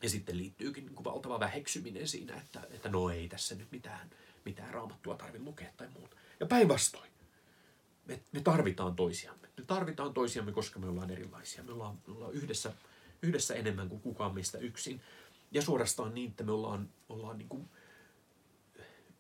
Ja 0.02 0.10
sitten 0.10 0.38
liittyykin 0.38 0.86
niin 0.86 0.96
kuin 0.96 1.06
valtava 1.06 1.40
väheksyminen 1.40 2.08
siinä, 2.08 2.36
että, 2.36 2.68
että 2.70 2.90
no 2.90 3.10
ei 3.10 3.28
tässä 3.28 3.56
nyt 3.56 3.72
mitään, 3.72 4.10
mitään 4.46 4.74
raamattua 4.74 5.16
tarvitse 5.16 5.46
lukea 5.46 5.70
tai 5.78 5.88
muuta. 5.90 6.18
Ja 6.40 6.46
päinvastoin, 6.46 7.12
me, 8.06 8.20
me 8.32 8.42
tarvitaan 8.42 8.96
toisiamme. 8.96 9.48
Me 9.58 9.64
tarvitaan 9.64 10.14
toisiamme, 10.14 10.52
koska 10.52 10.80
me 10.80 10.88
ollaan 10.88 11.12
erilaisia. 11.12 11.64
Me 11.64 11.72
ollaan, 11.72 12.00
me 12.08 12.14
ollaan 12.14 12.34
yhdessä 12.34 12.74
yhdessä 13.22 13.54
enemmän 13.54 13.90
kuin 13.90 14.02
kukaan 14.02 14.34
meistä 14.34 14.58
yksin. 14.58 15.02
Ja 15.52 15.62
suorastaan 15.62 16.14
niin, 16.14 16.30
että 16.30 16.44
me 16.44 16.52
ollaan, 16.52 16.90
ollaan 17.10 17.38
niin 17.38 17.50
kuin 17.50 17.70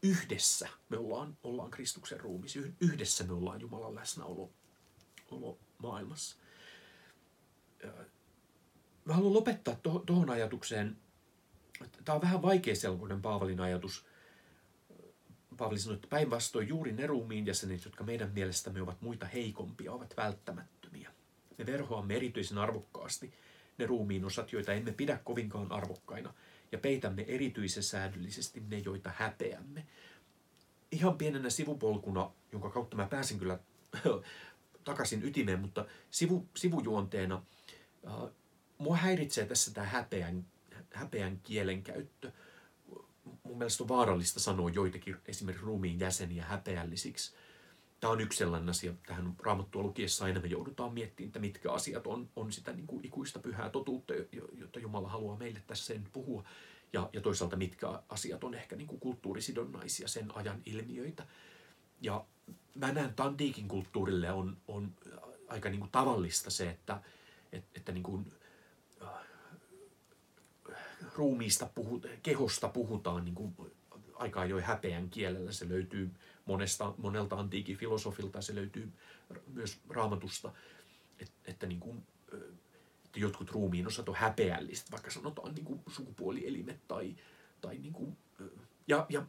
yhdessä, 0.10 0.67
me 0.89 0.98
ollaan, 0.98 1.38
ollaan 1.43 1.72
Kristuksen 1.72 2.20
ruumis, 2.20 2.56
yhdessä 2.82 3.24
me 3.24 3.34
ollaan 3.34 3.62
Jumalan 3.62 3.96
läsnäolo 3.96 4.52
olo 5.32 5.60
maailmassa. 5.78 6.38
Mä 9.06 9.13
haluan 9.13 9.34
lopettaa 9.34 9.76
tuohon 9.76 10.26
to, 10.26 10.32
ajatukseen, 10.32 10.98
tämä 12.06 12.15
on 12.15 12.22
vähän 12.22 12.41
vaikeaselkoinen 12.41 13.22
Paavalin 13.22 13.60
ajatus. 13.60 14.06
Paavali 15.58 15.80
sanoi, 15.80 15.96
että 15.96 16.08
päinvastoin 16.08 16.67
juuri 16.67 16.91
ne 16.91 17.08
ruumiin 17.08 17.46
jäsenet, 17.46 17.86
jotka 17.86 18.04
meidän 18.04 18.32
mielestämme 18.34 18.82
ovat 18.82 19.02
muita 19.02 19.26
heikompia, 19.26 19.93
ovat 19.93 20.17
välttämättömiä. 20.17 21.12
Me 21.58 21.65
verhoamme 21.65 22.15
erityisen 22.15 22.58
arvokkaasti– 22.58 23.34
ne 23.78 23.86
ruumiin 23.86 24.26
osat, 24.26 24.52
joita 24.54 24.74
emme 24.74 24.91
pidä 24.91 25.20
kovinkaan 25.24 25.72
arvokkaina, 25.72 26.34
ja 26.71 26.77
peitämme 26.77 27.25
erityisen 27.27 27.84
säädyllisesti 27.84 28.63
ne, 28.69 28.77
joita 28.77 29.12
häpeämme. 29.15 29.86
Ihan 30.91 31.17
pienenä 31.17 31.49
sivupolkuna, 31.49 32.32
jonka 32.51 32.69
kautta 32.69 32.97
mä 32.97 33.08
pääsin 33.08 33.39
kyllä 33.39 33.60
takaisin 34.84 35.23
ytimeen, 35.23 35.60
mutta 35.60 35.86
sivu, 36.12 36.47
sivujuonteena 36.56 37.43
äh, 38.08 38.13
mua 38.77 38.97
häiritsee 38.97 39.45
tässä 39.45 39.73
tämä 39.73 39.88
häpeän, 39.88 40.45
häpeän 40.93 41.39
kielenkäyttö. 41.43 42.32
Mun 43.43 43.58
mielestä 43.58 43.84
on 43.84 43.88
vaarallista 43.88 44.39
sanoa 44.39 44.69
joitakin 44.69 45.15
esimerkiksi 45.25 45.65
ruumiin 45.65 45.99
jäseniä 45.99 46.45
häpeällisiksi– 46.45 47.34
tämä 47.99 48.13
on 48.13 48.21
yksi 48.21 48.38
sellainen 48.38 48.69
asia, 48.69 48.93
tähän 49.07 49.33
raamattua 49.39 49.83
lukiessa 49.83 50.25
aina 50.25 50.39
me 50.39 50.47
joudutaan 50.47 50.93
miettimään, 50.93 51.27
että 51.27 51.39
mitkä 51.39 51.71
asiat 51.71 52.07
on, 52.07 52.29
on 52.36 52.51
sitä 52.51 52.73
niin 52.73 52.88
kuin 52.88 53.05
ikuista 53.05 53.39
pyhää 53.39 53.69
totuutta, 53.69 54.13
jota 54.53 54.79
Jumala 54.79 55.10
haluaa 55.10 55.38
meille 55.38 55.63
tässä 55.67 55.86
sen 55.86 56.07
puhua. 56.13 56.43
Ja, 56.93 57.10
ja 57.13 57.21
toisaalta 57.21 57.55
mitkä 57.55 58.01
asiat 58.10 58.43
on 58.43 58.53
ehkä 58.53 58.75
niin 58.75 58.88
kuin 58.88 58.99
kulttuurisidonnaisia, 58.99 60.07
sen 60.07 60.36
ajan 60.36 60.62
ilmiöitä. 60.65 61.27
Ja 62.01 62.25
mä 62.75 62.91
näen, 62.91 63.10
että 63.10 63.23
antiikin 63.23 63.67
kulttuurille 63.67 64.31
on, 64.31 64.57
on 64.67 64.93
aika 65.47 65.69
niin 65.69 65.79
kuin 65.79 65.91
tavallista 65.91 66.49
se, 66.49 66.69
että, 66.69 67.01
että, 67.51 67.69
että 67.75 67.91
niin 67.91 68.03
kuin, 68.03 68.33
äh, 69.01 69.10
ruumiista, 71.15 71.69
puhut, 71.75 72.05
kehosta 72.23 72.67
puhutaan 72.67 73.25
niin 73.25 73.36
kuin 73.36 73.55
aika 74.19 74.41
ajoin 74.41 74.63
häpeän 74.63 75.10
kielellä. 75.10 75.51
Se 75.51 75.69
löytyy 75.69 76.12
monesta, 76.45 76.93
monelta 76.97 77.36
antiikin 77.36 77.77
filosofilta, 77.77 78.41
se 78.41 78.56
löytyy 78.56 78.91
myös 79.53 79.80
raamatusta, 79.89 80.53
että, 81.19 81.36
että, 81.45 81.67
niin 81.67 81.80
kuin, 81.80 82.03
että 83.06 83.19
jotkut 83.19 83.51
ruumiin 83.51 83.88
osat 83.88 84.10
on 84.10 84.15
häpeällistä, 84.15 84.91
vaikka 84.91 85.12
sanotaan 85.12 85.56
niin 85.56 85.65
kuin 85.65 85.82
sukupuolielimet 85.88 86.88
tai, 86.88 87.15
tai, 87.62 87.77
niin 87.77 87.93
kuin, 87.93 88.17
ja, 88.88 89.06
ja, 89.10 89.25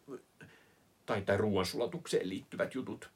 tai, 1.07 1.23
tai 1.23 1.37
ruoansulatukseen 1.37 2.29
liittyvät 2.29 2.75
jutut. 2.75 3.11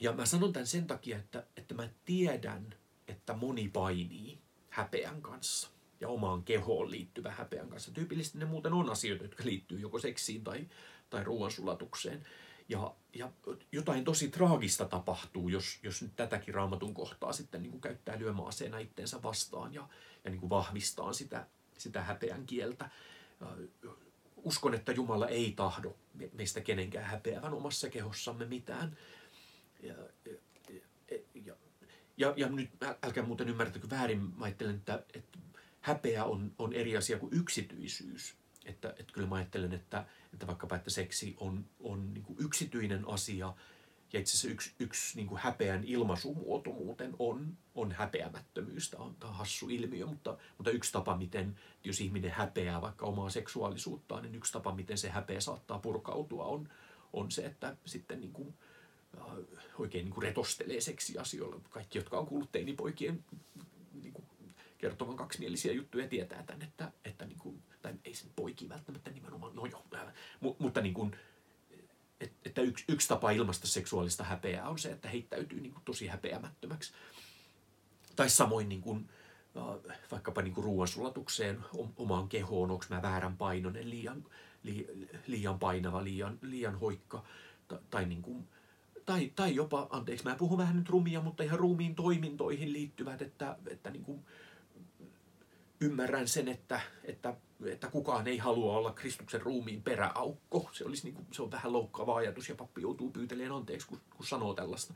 Ja 0.00 0.12
mä 0.12 0.26
sanon 0.26 0.52
tämän 0.52 0.66
sen 0.66 0.86
takia, 0.86 1.16
että, 1.18 1.46
että 1.56 1.74
mä 1.74 1.88
tiedän, 2.04 2.74
että 3.08 3.34
moni 3.34 3.68
painii 3.68 4.38
häpeän 4.70 5.22
kanssa 5.22 5.73
ja 6.04 6.08
omaan 6.08 6.42
kehoon 6.42 6.90
liittyvä 6.90 7.30
häpeän 7.30 7.68
kanssa. 7.68 7.92
Tyypillisesti 7.92 8.38
ne 8.38 8.44
muuten 8.44 8.72
on 8.72 8.90
asioita, 8.90 9.24
jotka 9.24 9.44
liittyy 9.44 9.80
joko 9.80 9.98
seksiin 9.98 10.44
tai, 10.44 10.66
tai 11.10 11.24
ruoansulatukseen. 11.24 12.26
Ja, 12.68 12.94
ja 13.14 13.30
jotain 13.72 14.04
tosi 14.04 14.28
traagista 14.28 14.84
tapahtuu, 14.84 15.48
jos, 15.48 15.78
jos 15.82 16.02
nyt 16.02 16.16
tätäkin 16.16 16.54
raamatun 16.54 16.94
kohtaa 16.94 17.32
sitten 17.32 17.62
niin 17.62 17.70
kuin 17.70 17.80
käyttää 17.80 18.18
lyömäaseena 18.18 18.78
itteensä 18.78 19.22
vastaan 19.22 19.74
ja, 19.74 19.88
ja 20.24 20.30
niin 20.30 20.40
kuin 20.40 20.50
vahvistaa 20.50 21.12
sitä, 21.12 21.46
sitä 21.78 22.02
häpeän 22.02 22.46
kieltä. 22.46 22.90
Uskon, 24.36 24.74
että 24.74 24.92
Jumala 24.92 25.28
ei 25.28 25.52
tahdo 25.56 25.96
meistä 26.32 26.60
kenenkään 26.60 27.04
häpeävän 27.04 27.54
omassa 27.54 27.90
kehossamme 27.90 28.44
mitään. 28.44 28.96
Ja, 29.82 29.94
ja, 30.24 31.18
ja, 31.34 31.54
ja, 32.16 32.34
ja 32.36 32.48
nyt 32.48 32.70
älkää 33.02 33.24
muuten 33.24 33.48
ymmärtäkö 33.48 33.90
väärin, 33.90 34.20
mä 34.36 34.44
ajattelen, 34.44 34.74
että, 34.74 35.02
että 35.14 35.38
häpeä 35.84 36.24
on, 36.24 36.52
on 36.58 36.72
eri 36.72 36.96
asia 36.96 37.18
kuin 37.18 37.32
yksityisyys. 37.32 38.34
Että, 38.64 38.94
että 38.98 39.12
kyllä 39.12 39.28
mä 39.28 39.34
ajattelen, 39.34 39.72
että, 39.72 40.06
että 40.32 40.46
vaikkapa, 40.46 40.76
että 40.76 40.90
seksi 40.90 41.36
on, 41.38 41.66
on 41.80 42.14
niin 42.14 42.24
kuin 42.24 42.36
yksityinen 42.40 43.08
asia, 43.08 43.54
ja 44.12 44.20
itse 44.20 44.30
asiassa 44.30 44.48
yksi, 44.48 44.72
yksi 44.78 45.16
niin 45.16 45.26
kuin 45.26 45.40
häpeän 45.40 45.84
ilmaisumuoto 45.84 46.70
muuten 46.70 47.14
on, 47.18 47.56
on 47.74 47.92
häpeämättömyys. 47.92 48.90
Tämä 48.90 49.04
on, 49.04 49.16
tämä 49.16 49.30
on 49.30 49.36
hassu 49.36 49.68
ilmiö, 49.68 50.06
mutta, 50.06 50.38
mutta 50.58 50.70
yksi 50.70 50.92
tapa, 50.92 51.16
miten, 51.16 51.58
jos 51.84 52.00
ihminen 52.00 52.30
häpeää 52.30 52.80
vaikka 52.80 53.06
omaa 53.06 53.30
seksuaalisuuttaan, 53.30 54.22
niin 54.22 54.34
yksi 54.34 54.52
tapa, 54.52 54.74
miten 54.74 54.98
se 54.98 55.08
häpeä 55.08 55.40
saattaa 55.40 55.78
purkautua, 55.78 56.44
on, 56.44 56.68
on 57.12 57.30
se, 57.30 57.46
että 57.46 57.76
sitten 57.84 58.20
niin 58.20 58.32
kuin, 58.32 58.54
äh, 59.18 59.26
oikein 59.78 60.04
niin 60.04 60.14
kuin 60.14 60.22
retostelee 60.22 60.80
seksiasioilla. 60.80 61.60
Kaikki, 61.70 61.98
jotka 61.98 62.18
on 62.18 62.26
kuullut 62.26 62.52
teinipoikien 62.52 63.24
niin 64.02 64.12
kuin 64.12 64.24
kertovan 64.84 65.16
kaksimielisiä 65.16 65.72
juttuja, 65.72 66.08
tietää 66.08 66.42
tämän, 66.42 66.62
että, 66.62 66.92
että 67.04 67.26
niin 67.26 67.38
kuin, 67.38 67.62
tai 67.82 67.94
ei 68.04 68.14
sen 68.14 68.30
poikia 68.36 68.68
välttämättä 68.68 69.10
nimenomaan, 69.10 69.56
no 69.56 69.66
joo, 69.66 69.84
mutta 70.58 70.80
niin 70.80 70.94
kuin, 70.94 71.16
että 72.44 72.60
yksi, 72.60 72.84
yksi 72.88 73.08
tapa 73.08 73.30
ilmaista 73.30 73.66
seksuaalista 73.66 74.24
häpeää 74.24 74.68
on 74.68 74.78
se, 74.78 74.90
että 74.90 75.08
heittäytyy 75.08 75.60
niin 75.60 75.72
kuin 75.72 75.84
tosi 75.84 76.06
häpeämättömäksi. 76.06 76.92
Tai 78.16 78.30
samoin 78.30 78.68
niin 78.68 78.80
kuin, 78.80 79.08
vaikkapa 80.10 80.42
niin 80.42 80.54
kuin 80.54 80.64
ruoansulatukseen, 80.64 81.64
omaan 81.96 82.28
kehoon, 82.28 82.70
onko 82.70 82.84
mä 82.88 83.02
väärän 83.02 83.36
painoinen, 83.36 83.90
liian, 83.90 84.24
liian 85.26 85.58
painava, 85.58 86.04
liian, 86.04 86.38
liian 86.42 86.78
hoikka 86.78 87.24
tai, 87.68 87.78
tai, 87.90 88.06
niin 88.06 88.22
kuin, 88.22 88.48
tai, 89.06 89.32
tai 89.36 89.54
jopa, 89.54 89.86
anteeksi, 89.90 90.24
mä 90.24 90.36
puhun 90.36 90.58
vähän 90.58 90.76
nyt 90.76 90.88
rumia, 90.88 91.20
mutta 91.20 91.42
ihan 91.42 91.58
ruumiin 91.58 91.94
toimintoihin 91.94 92.72
liittyvät, 92.72 93.22
että, 93.22 93.56
että 93.70 93.90
niin 93.90 94.04
kuin, 94.04 94.24
ymmärrän 95.80 96.28
sen, 96.28 96.48
että, 96.48 96.80
että, 97.04 97.34
että 97.66 97.90
kukaan 97.90 98.26
ei 98.26 98.38
halua 98.38 98.76
olla 98.76 98.92
Kristuksen 98.92 99.42
ruumiin 99.42 99.82
peräaukko. 99.82 100.68
Se, 100.72 100.84
olisi 100.84 101.04
niin 101.04 101.14
kuin, 101.14 101.26
se 101.32 101.42
on 101.42 101.50
vähän 101.50 101.72
loukkaava 101.72 102.16
ajatus 102.16 102.48
ja 102.48 102.54
pappi 102.54 102.82
joutuu 102.82 103.10
pyytelemään 103.10 103.56
anteeksi, 103.56 103.86
kun, 103.86 104.00
kun 104.16 104.26
sanoo 104.26 104.54
tällaista. 104.54 104.94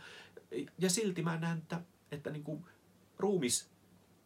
Ja 0.79 0.91
silti 0.91 1.23
mä 1.23 1.39
näen, 1.39 1.59
että, 1.59 1.81
että 2.13 2.31
niin 2.31 2.45
kuin 2.45 2.65
ruumis, 3.19 3.71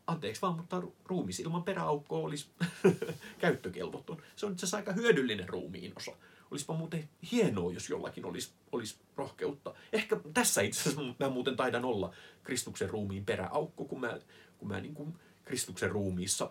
anteeksi 0.06 0.42
vaan, 0.42 0.56
mutta 0.56 0.82
ruumis 1.04 1.40
ilman 1.40 1.62
peräaukkoa 1.62 2.18
olisi 2.18 2.50
käyttökelvoton. 3.38 4.22
Se 4.36 4.46
on 4.46 4.52
itse 4.52 4.64
asiassa 4.64 4.76
aika 4.76 4.92
hyödyllinen 4.92 5.48
ruumiin 5.48 5.92
osa. 5.96 6.12
Olisipa 6.50 6.74
muuten 6.74 7.08
hienoa, 7.32 7.72
jos 7.72 7.90
jollakin 7.90 8.24
olisi, 8.24 8.52
olisi 8.72 8.96
rohkeutta. 9.16 9.74
Ehkä 9.92 10.20
tässä 10.34 10.62
itse 10.62 10.80
asiassa 10.80 11.14
mä 11.18 11.28
muuten 11.30 11.56
taidan 11.56 11.84
olla 11.84 12.14
Kristuksen 12.42 12.90
ruumiin 12.90 13.24
peräaukko, 13.24 13.84
kun 13.84 14.00
mä, 14.00 14.18
kun 14.58 14.68
mä 14.68 14.80
niin 14.80 14.94
kuin 14.94 15.14
Kristuksen 15.44 15.90
ruumiissa 15.90 16.50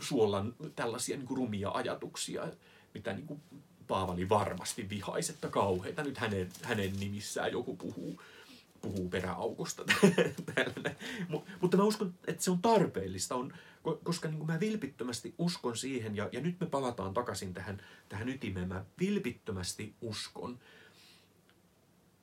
suollan 0.00 0.54
tällaisia 0.76 1.16
niin 1.16 1.26
kuin 1.26 1.38
rumia 1.38 1.70
ajatuksia, 1.70 2.48
mitä 2.94 3.12
niin 3.12 3.26
kuin 3.26 3.40
Paavali 3.86 4.28
varmasti 4.28 4.88
vihaisi, 4.88 5.32
että 5.32 5.48
kauheita 5.48 6.02
nyt 6.02 6.18
hänen, 6.18 6.48
hänen 6.62 6.92
nimissään 7.00 7.52
joku 7.52 7.76
puhuu, 7.76 8.22
puhuu 8.80 9.08
peräaukosta. 9.08 9.84
Mutta 11.60 11.76
mä 11.76 11.82
uskon, 11.82 12.14
että 12.26 12.42
se 12.42 12.50
on 12.50 12.62
tarpeellista, 12.62 13.34
on, 13.34 13.52
koska 14.04 14.28
niin 14.28 14.46
mä 14.46 14.60
vilpittömästi 14.60 15.34
uskon 15.38 15.76
siihen, 15.76 16.16
ja, 16.16 16.28
ja 16.32 16.40
nyt 16.40 16.60
me 16.60 16.66
palataan 16.66 17.14
takaisin 17.14 17.54
tähän, 17.54 17.82
tähän 18.08 18.28
ytimeen, 18.28 18.68
mä 18.68 18.84
vilpittömästi 19.00 19.94
uskon, 20.00 20.58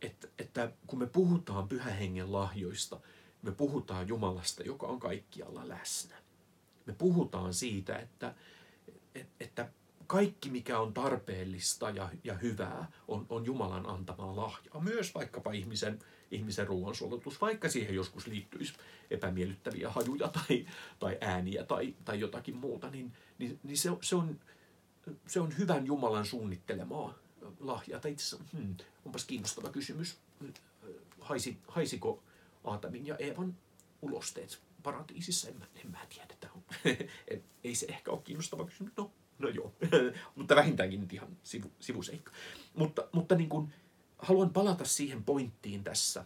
että, 0.01 0.27
että 0.39 0.71
kun 0.87 0.99
me 0.99 1.07
puhutaan 1.07 1.67
pyhän 1.67 1.93
hengen 1.93 2.31
lahjoista, 2.31 2.99
me 3.41 3.51
puhutaan 3.51 4.07
Jumalasta, 4.07 4.63
joka 4.63 4.87
on 4.87 4.99
kaikkialla 4.99 5.67
läsnä. 5.67 6.15
Me 6.85 6.93
puhutaan 6.93 7.53
siitä, 7.53 7.95
että, 7.99 8.35
että 9.39 9.69
kaikki, 10.07 10.49
mikä 10.49 10.79
on 10.79 10.93
tarpeellista 10.93 11.89
ja, 11.89 12.09
ja 12.23 12.33
hyvää, 12.33 12.91
on, 13.07 13.25
on 13.29 13.45
Jumalan 13.45 13.89
antamaa 13.89 14.35
lahjaa. 14.35 14.79
Myös 14.79 15.15
vaikkapa 15.15 15.51
ihmisen, 15.51 15.99
ihmisen 16.31 16.67
ruoansulatus, 16.67 17.41
vaikka 17.41 17.69
siihen 17.69 17.95
joskus 17.95 18.27
liittyisi 18.27 18.73
epämiellyttäviä 19.11 19.89
hajuja 19.89 20.27
tai, 20.27 20.65
tai 20.99 21.17
ääniä 21.21 21.63
tai, 21.63 21.95
tai 22.05 22.19
jotakin 22.19 22.55
muuta, 22.55 22.89
niin, 22.89 23.13
niin, 23.37 23.59
niin 23.63 23.77
se, 23.77 23.89
se, 24.01 24.15
on, 24.15 24.39
se 25.27 25.39
on 25.39 25.57
hyvän 25.57 25.85
Jumalan 25.85 26.25
suunnittelemaa 26.25 27.13
lahjaa. 27.59 27.99
Tai 27.99 28.11
itse 28.11 28.35
asiassa, 28.35 28.57
hmm, 28.57 28.75
onpas 29.05 29.25
kiinnostava 29.25 29.69
kysymys. 29.69 30.17
Haisi, 31.19 31.57
haisiko 31.67 32.23
Aatamin 32.67 33.07
ja 33.07 33.15
Eevan 33.19 33.57
ulosteet 34.01 34.61
paratiisissa? 34.83 35.49
En 35.49 35.57
mä, 35.57 35.65
en 35.75 35.91
mä 35.91 36.05
tiedä. 36.09 36.27
Ei 37.63 37.75
se 37.75 37.85
ehkä 37.89 38.11
ole 38.11 38.21
kiinnostava 38.23 38.65
kysymys. 38.65 38.93
No, 38.97 39.11
no 39.39 39.49
joo, 39.49 39.73
mutta 40.35 40.55
vähintäänkin 40.55 41.01
nyt 41.01 41.13
ihan 41.13 41.37
sivu, 41.43 41.71
sivuseikka. 41.79 42.31
Mutta, 42.75 43.07
mutta 43.11 43.35
niin 43.35 43.49
kuin, 43.49 43.73
haluan 44.19 44.49
palata 44.49 44.85
siihen 44.85 45.23
pointtiin 45.23 45.83
tässä, 45.83 46.25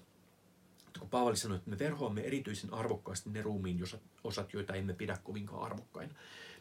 että 0.88 1.00
kun 1.00 1.10
Paavali 1.10 1.38
sanoi, 1.38 1.58
että 1.58 1.70
me 1.70 1.80
verhoamme 1.80 2.22
erityisen 2.22 2.74
arvokkaasti 2.74 3.30
ne 3.30 3.42
ruumiin 3.42 3.84
osat, 4.24 4.54
joita 4.54 4.74
emme 4.74 4.94
pidä 4.94 5.18
kovinkaan 5.24 5.64
arvokkaina. 5.64 6.14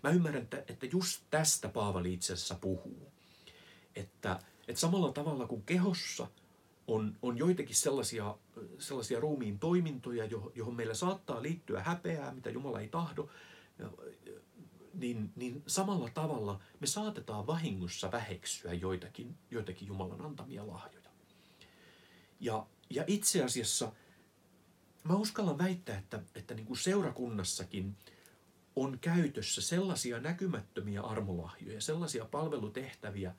Mä 0.03 0.11
ymmärrän, 0.11 0.43
että, 0.43 0.64
että 0.69 0.87
just 0.87 1.23
tästä 1.31 1.69
Paavali 1.69 2.12
itse 2.12 2.33
asiassa 2.33 2.55
puhuu. 2.61 3.12
Että, 3.97 4.40
että 4.69 4.81
samalla 4.81 5.12
tavalla 5.12 5.47
kuin 5.47 5.62
kehossa 5.62 6.27
on, 6.90 7.18
on 7.22 7.38
joitakin 7.38 7.76
sellaisia, 7.76 8.38
sellaisia 8.79 9.20
ruumiin 9.20 9.59
toimintoja, 9.59 10.24
johon 10.55 10.74
meillä 10.74 10.94
saattaa 10.94 11.42
liittyä 11.42 11.83
häpeää, 11.83 12.35
mitä 12.35 12.50
Jumala 12.50 12.81
ei 12.81 12.88
tahdo, 12.88 13.29
niin, 14.94 15.33
niin 15.37 15.62
samalla 15.66 16.11
tavalla 16.14 16.61
me 16.81 16.87
saatetaan 16.87 17.46
vahingossa 17.46 18.12
väheksyä 18.12 18.72
joitakin, 18.72 19.38
joitakin 19.50 19.88
Jumalan 19.88 20.20
antamia 20.20 20.66
lahjoja. 20.66 21.11
Ja, 22.40 22.66
ja 22.90 23.05
itse 23.07 23.44
asiassa 23.44 23.92
mä 25.05 25.14
uskallan 25.14 25.59
väittää, 25.59 25.98
että, 25.98 26.22
että 26.35 26.55
niin 26.55 26.66
kuin 26.66 26.76
seurakunnassakin 26.76 27.96
on 28.76 28.98
käytössä 29.00 29.62
sellaisia 29.62 30.20
näkymättömiä 30.20 31.00
armolahjoja, 31.03 31.81
sellaisia 31.81 32.24
palvelutehtäviä, 32.24 33.35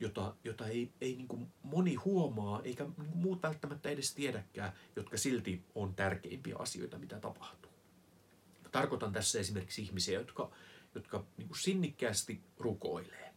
jota, 0.00 0.34
jota 0.44 0.66
ei, 0.66 0.92
ei 1.00 1.16
niin 1.16 1.28
kuin 1.28 1.52
moni 1.62 1.94
huomaa, 1.94 2.62
eikä 2.62 2.84
niin 2.84 2.94
kuin 2.94 3.16
muut 3.16 3.42
välttämättä 3.42 3.88
edes 3.88 4.14
tiedäkään, 4.14 4.72
jotka 4.96 5.16
silti 5.16 5.64
on 5.74 5.94
tärkeimpiä 5.94 6.56
asioita, 6.58 6.98
mitä 6.98 7.20
tapahtuu. 7.20 7.72
Tarkoitan 8.72 9.12
tässä 9.12 9.38
esimerkiksi 9.38 9.82
ihmisiä, 9.82 10.18
jotka, 10.18 10.50
jotka 10.94 11.24
niin 11.36 11.48
kuin 11.48 11.58
sinnikkäästi 11.58 12.40
rukoilee. 12.58 13.34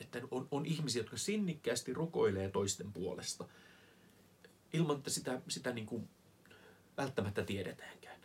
Että 0.00 0.20
on, 0.30 0.48
on 0.50 0.66
ihmisiä, 0.66 1.00
jotka 1.00 1.16
sinnikkäästi 1.16 1.92
rukoilee 1.92 2.50
toisten 2.50 2.92
puolesta, 2.92 3.48
ilman 4.72 4.96
että 4.96 5.10
sitä, 5.10 5.40
sitä 5.48 5.72
niin 5.72 5.86
kuin 5.86 6.08
välttämättä 6.96 7.44
tiedetäänkään. 7.44 8.20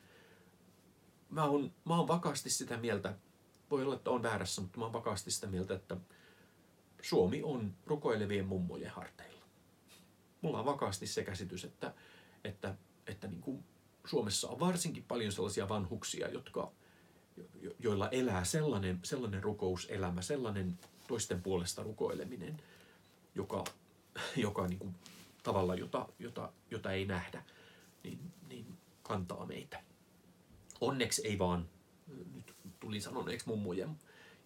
Mä 1.29 1.43
oon, 1.43 1.73
mä 1.85 1.97
oon 1.97 2.07
vakaasti 2.07 2.49
sitä 2.49 2.77
mieltä, 2.77 3.15
voi 3.71 3.83
olla, 3.83 3.95
että 3.95 4.09
on 4.09 4.23
väärässä, 4.23 4.61
mutta 4.61 4.79
mä 4.79 4.85
oon 4.85 4.93
vakaasti 4.93 5.31
sitä 5.31 5.47
mieltä, 5.47 5.75
että 5.75 5.97
Suomi 7.01 7.43
on 7.43 7.75
rukoilevien 7.85 8.45
mummojen 8.45 8.91
harteilla. 8.91 9.41
Mulla 10.41 10.59
on 10.59 10.65
vakaasti 10.65 11.07
se 11.07 11.23
käsitys, 11.23 11.65
että, 11.65 11.93
että, 12.43 12.75
että 13.07 13.27
niin 13.27 13.41
kuin 13.41 13.63
Suomessa 14.05 14.49
on 14.49 14.59
varsinkin 14.59 15.03
paljon 15.03 15.31
sellaisia 15.31 15.69
vanhuksia, 15.69 16.29
jotka, 16.29 16.71
joilla 17.79 18.09
elää 18.09 18.43
sellainen, 18.43 18.99
sellainen 19.03 19.43
rukouselämä, 19.43 20.21
sellainen 20.21 20.79
toisten 21.07 21.41
puolesta 21.41 21.83
rukoileminen, 21.83 22.61
joka, 23.35 23.63
joka 24.35 24.67
niin 24.67 24.79
kuin 24.79 24.95
tavalla, 25.43 25.75
jota, 25.75 26.09
jota, 26.19 26.51
jota 26.71 26.91
ei 26.91 27.05
nähdä, 27.05 27.43
niin, 28.03 28.19
niin 28.49 28.77
kantaa 29.03 29.45
meitä. 29.45 29.83
Onneksi 30.81 31.27
ei 31.27 31.39
vaan, 31.39 31.69
nyt 32.33 32.55
tuli 32.79 33.01
sanoneeksi 33.01 33.47
mummojen, 33.47 33.99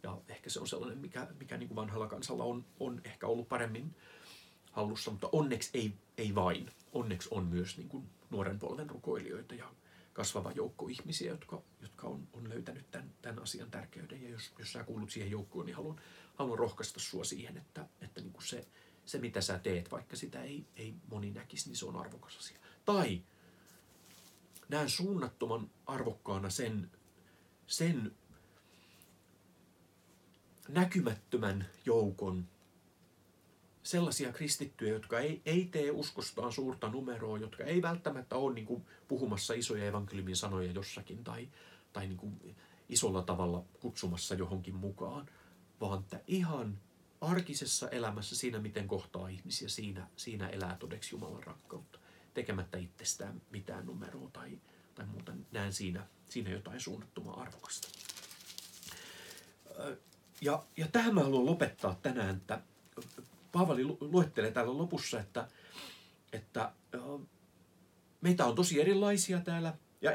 ja 0.03 0.21
ehkä 0.27 0.49
se 0.49 0.59
on 0.59 0.67
sellainen, 0.67 0.97
mikä, 0.97 1.27
mikä 1.39 1.57
niin 1.57 1.67
kuin 1.67 1.75
vanhalla 1.75 2.07
kansalla 2.07 2.43
on, 2.43 2.65
on 2.79 3.01
ehkä 3.03 3.27
ollut 3.27 3.49
paremmin 3.49 3.95
hallussa, 4.71 5.11
mutta 5.11 5.29
onneksi 5.31 5.69
ei, 5.73 5.93
ei 6.17 6.35
vain. 6.35 6.69
Onneksi 6.91 7.29
on 7.31 7.45
myös 7.45 7.77
niin 7.77 7.89
kuin 7.89 8.09
nuoren 8.29 8.59
polven 8.59 8.89
rukoilijoita 8.89 9.55
ja 9.55 9.73
kasvava 10.13 10.51
joukko 10.51 10.87
ihmisiä, 10.87 11.31
jotka, 11.31 11.61
jotka 11.81 12.07
on, 12.07 12.27
on 12.33 12.49
löytänyt 12.49 12.91
tämän, 12.91 13.13
tämän 13.21 13.43
asian 13.43 13.71
tärkeyden. 13.71 14.21
Ja 14.23 14.29
jos, 14.29 14.53
jos 14.59 14.71
sä 14.71 14.83
kuulut 14.83 15.11
siihen 15.11 15.31
joukkoon, 15.31 15.65
niin 15.65 15.75
haluan, 15.75 16.01
haluan 16.35 16.59
rohkaista 16.59 16.99
sua 16.99 17.23
siihen, 17.23 17.57
että, 17.57 17.87
että 18.01 18.21
niin 18.21 18.33
kuin 18.33 18.43
se, 18.43 18.67
se, 19.05 19.19
mitä 19.19 19.41
sä 19.41 19.59
teet, 19.59 19.91
vaikka 19.91 20.15
sitä 20.15 20.43
ei, 20.43 20.65
ei 20.75 20.95
moni 21.09 21.31
näkisi, 21.31 21.69
niin 21.69 21.77
se 21.77 21.85
on 21.85 21.95
arvokas 21.95 22.37
asia. 22.37 22.57
Tai 22.85 23.23
näen 24.69 24.89
suunnattoman 24.89 25.69
arvokkaana 25.85 26.49
sen, 26.49 26.91
sen 27.67 28.11
näkymättömän 30.67 31.65
joukon 31.85 32.45
sellaisia 33.83 34.33
kristittyjä, 34.33 34.93
jotka 34.93 35.19
ei, 35.19 35.41
ei 35.45 35.65
tee 35.65 35.91
uskostaan 35.91 36.51
suurta 36.51 36.89
numeroa, 36.89 37.37
jotka 37.37 37.63
ei 37.63 37.81
välttämättä 37.81 38.35
ole 38.35 38.53
niin 38.53 38.65
kuin 38.65 38.85
puhumassa 39.07 39.53
isoja 39.53 39.85
evankeliumin 39.85 40.35
sanoja 40.35 40.71
jossakin 40.71 41.23
tai, 41.23 41.49
tai 41.93 42.07
niin 42.07 42.17
kuin 42.17 42.55
isolla 42.89 43.21
tavalla 43.21 43.63
kutsumassa 43.79 44.35
johonkin 44.35 44.75
mukaan, 44.75 45.29
vaan 45.81 45.99
että 45.99 46.19
ihan 46.27 46.79
arkisessa 47.21 47.89
elämässä, 47.89 48.35
siinä 48.35 48.59
miten 48.59 48.87
kohtaa 48.87 49.27
ihmisiä, 49.27 49.69
siinä, 49.69 50.07
siinä 50.15 50.49
elää 50.49 50.77
todeksi 50.79 51.15
Jumalan 51.15 51.43
rakkautta, 51.43 51.99
tekemättä 52.33 52.77
itsestään 52.77 53.41
mitään 53.51 53.85
numeroa 53.85 54.29
tai, 54.33 54.59
tai 54.95 55.05
muuta. 55.05 55.33
Näen 55.51 55.73
siinä, 55.73 56.07
siinä 56.29 56.49
jotain 56.49 56.79
suunnattomaa 56.79 57.41
arvokasta. 57.41 57.87
Ja, 60.43 60.63
ja 60.77 60.87
tähän 60.87 61.13
mä 61.13 61.23
haluan 61.23 61.45
lopettaa 61.45 61.99
tänään, 62.01 62.35
että 62.35 62.61
Paavali 63.51 63.83
luettelee 63.85 64.51
täällä 64.51 64.77
lopussa, 64.77 65.19
että, 65.19 65.47
että 66.33 66.71
meitä 68.21 68.45
on 68.45 68.55
tosi 68.55 68.81
erilaisia 68.81 69.39
täällä, 69.39 69.73
ja 70.01 70.11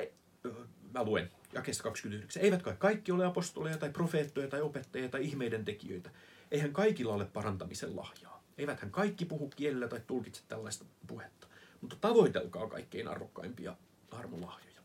mä 0.95 1.05
luen 1.05 1.31
jakeesta 1.53 1.83
29. 1.83 2.43
Eivät 2.43 2.63
kai 2.63 2.75
kaikki 2.79 3.13
ole 3.13 3.27
apostoleja 3.27 3.79
tai 3.79 3.91
profeettoja 3.91 4.49
tai 4.49 4.61
opettajia 4.61 5.09
tai 5.09 5.25
ihmeiden 5.25 5.65
tekijöitä. 5.65 6.11
Eihän 6.51 6.73
kaikilla 6.73 7.15
ole 7.15 7.25
parantamisen 7.25 7.97
lahjaa. 7.97 8.43
Eiväthän 8.59 8.91
kaikki 8.91 9.25
puhu 9.25 9.49
kielellä 9.49 9.89
tai 9.89 10.01
tulkitse 10.07 10.43
tällaista 10.49 10.85
puhetta. 11.07 11.47
Mutta 11.81 11.97
tavoitelkaa 12.01 12.69
kaikkein 12.69 13.09
arvokkaimpia 13.09 13.77
armolahjoja. 14.11 14.81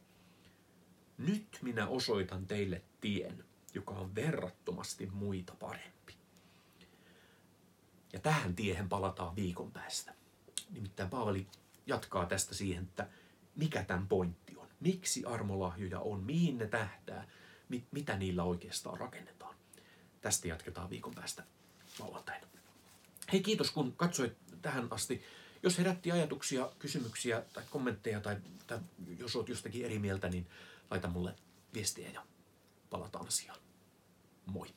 Nyt 1.17 1.47
minä 1.61 1.87
osoitan 1.87 2.47
teille 2.47 2.81
tien, 3.01 3.43
joka 3.73 3.93
on 3.93 4.15
verrattomasti 4.15 5.05
muita 5.05 5.55
parempi. 5.59 6.13
Ja 8.13 8.19
tähän 8.19 8.55
tiehen 8.55 8.89
palataan 8.89 9.35
viikon 9.35 9.71
päästä. 9.71 10.13
Nimittäin 10.69 11.09
Paavali 11.09 11.47
jatkaa 11.85 12.25
tästä 12.25 12.55
siihen, 12.55 12.83
että 12.83 13.07
mikä 13.55 13.83
tämän 13.83 14.07
pointti 14.07 14.55
on. 14.57 14.67
Miksi 14.79 15.25
armolahjoja 15.25 15.99
on, 15.99 16.23
mihin 16.23 16.57
ne 16.57 16.67
tähtää, 16.67 17.27
mit, 17.69 17.85
mitä 17.91 18.17
niillä 18.17 18.43
oikeastaan 18.43 18.99
rakennetaan. 18.99 19.55
Tästä 20.21 20.47
jatketaan 20.47 20.89
viikon 20.89 21.15
päästä 21.15 21.43
lauantaina. 21.99 22.47
Hei 23.31 23.41
kiitos 23.41 23.71
kun 23.71 23.93
katsoit 23.97 24.37
tähän 24.61 24.87
asti. 24.91 25.23
Jos 25.63 25.77
herätti 25.77 26.11
ajatuksia, 26.11 26.71
kysymyksiä 26.79 27.43
tai 27.53 27.63
kommentteja 27.69 28.21
tai, 28.21 28.37
tai 28.67 28.79
jos 29.19 29.35
olet 29.35 29.49
jostakin 29.49 29.85
eri 29.85 29.99
mieltä, 29.99 30.29
niin 30.29 30.47
laita 30.91 31.07
mulle 31.07 31.35
viestiä 31.73 32.09
ja 32.09 32.25
palataan 32.89 33.27
asiaan. 33.27 33.62
muy. 34.45 34.73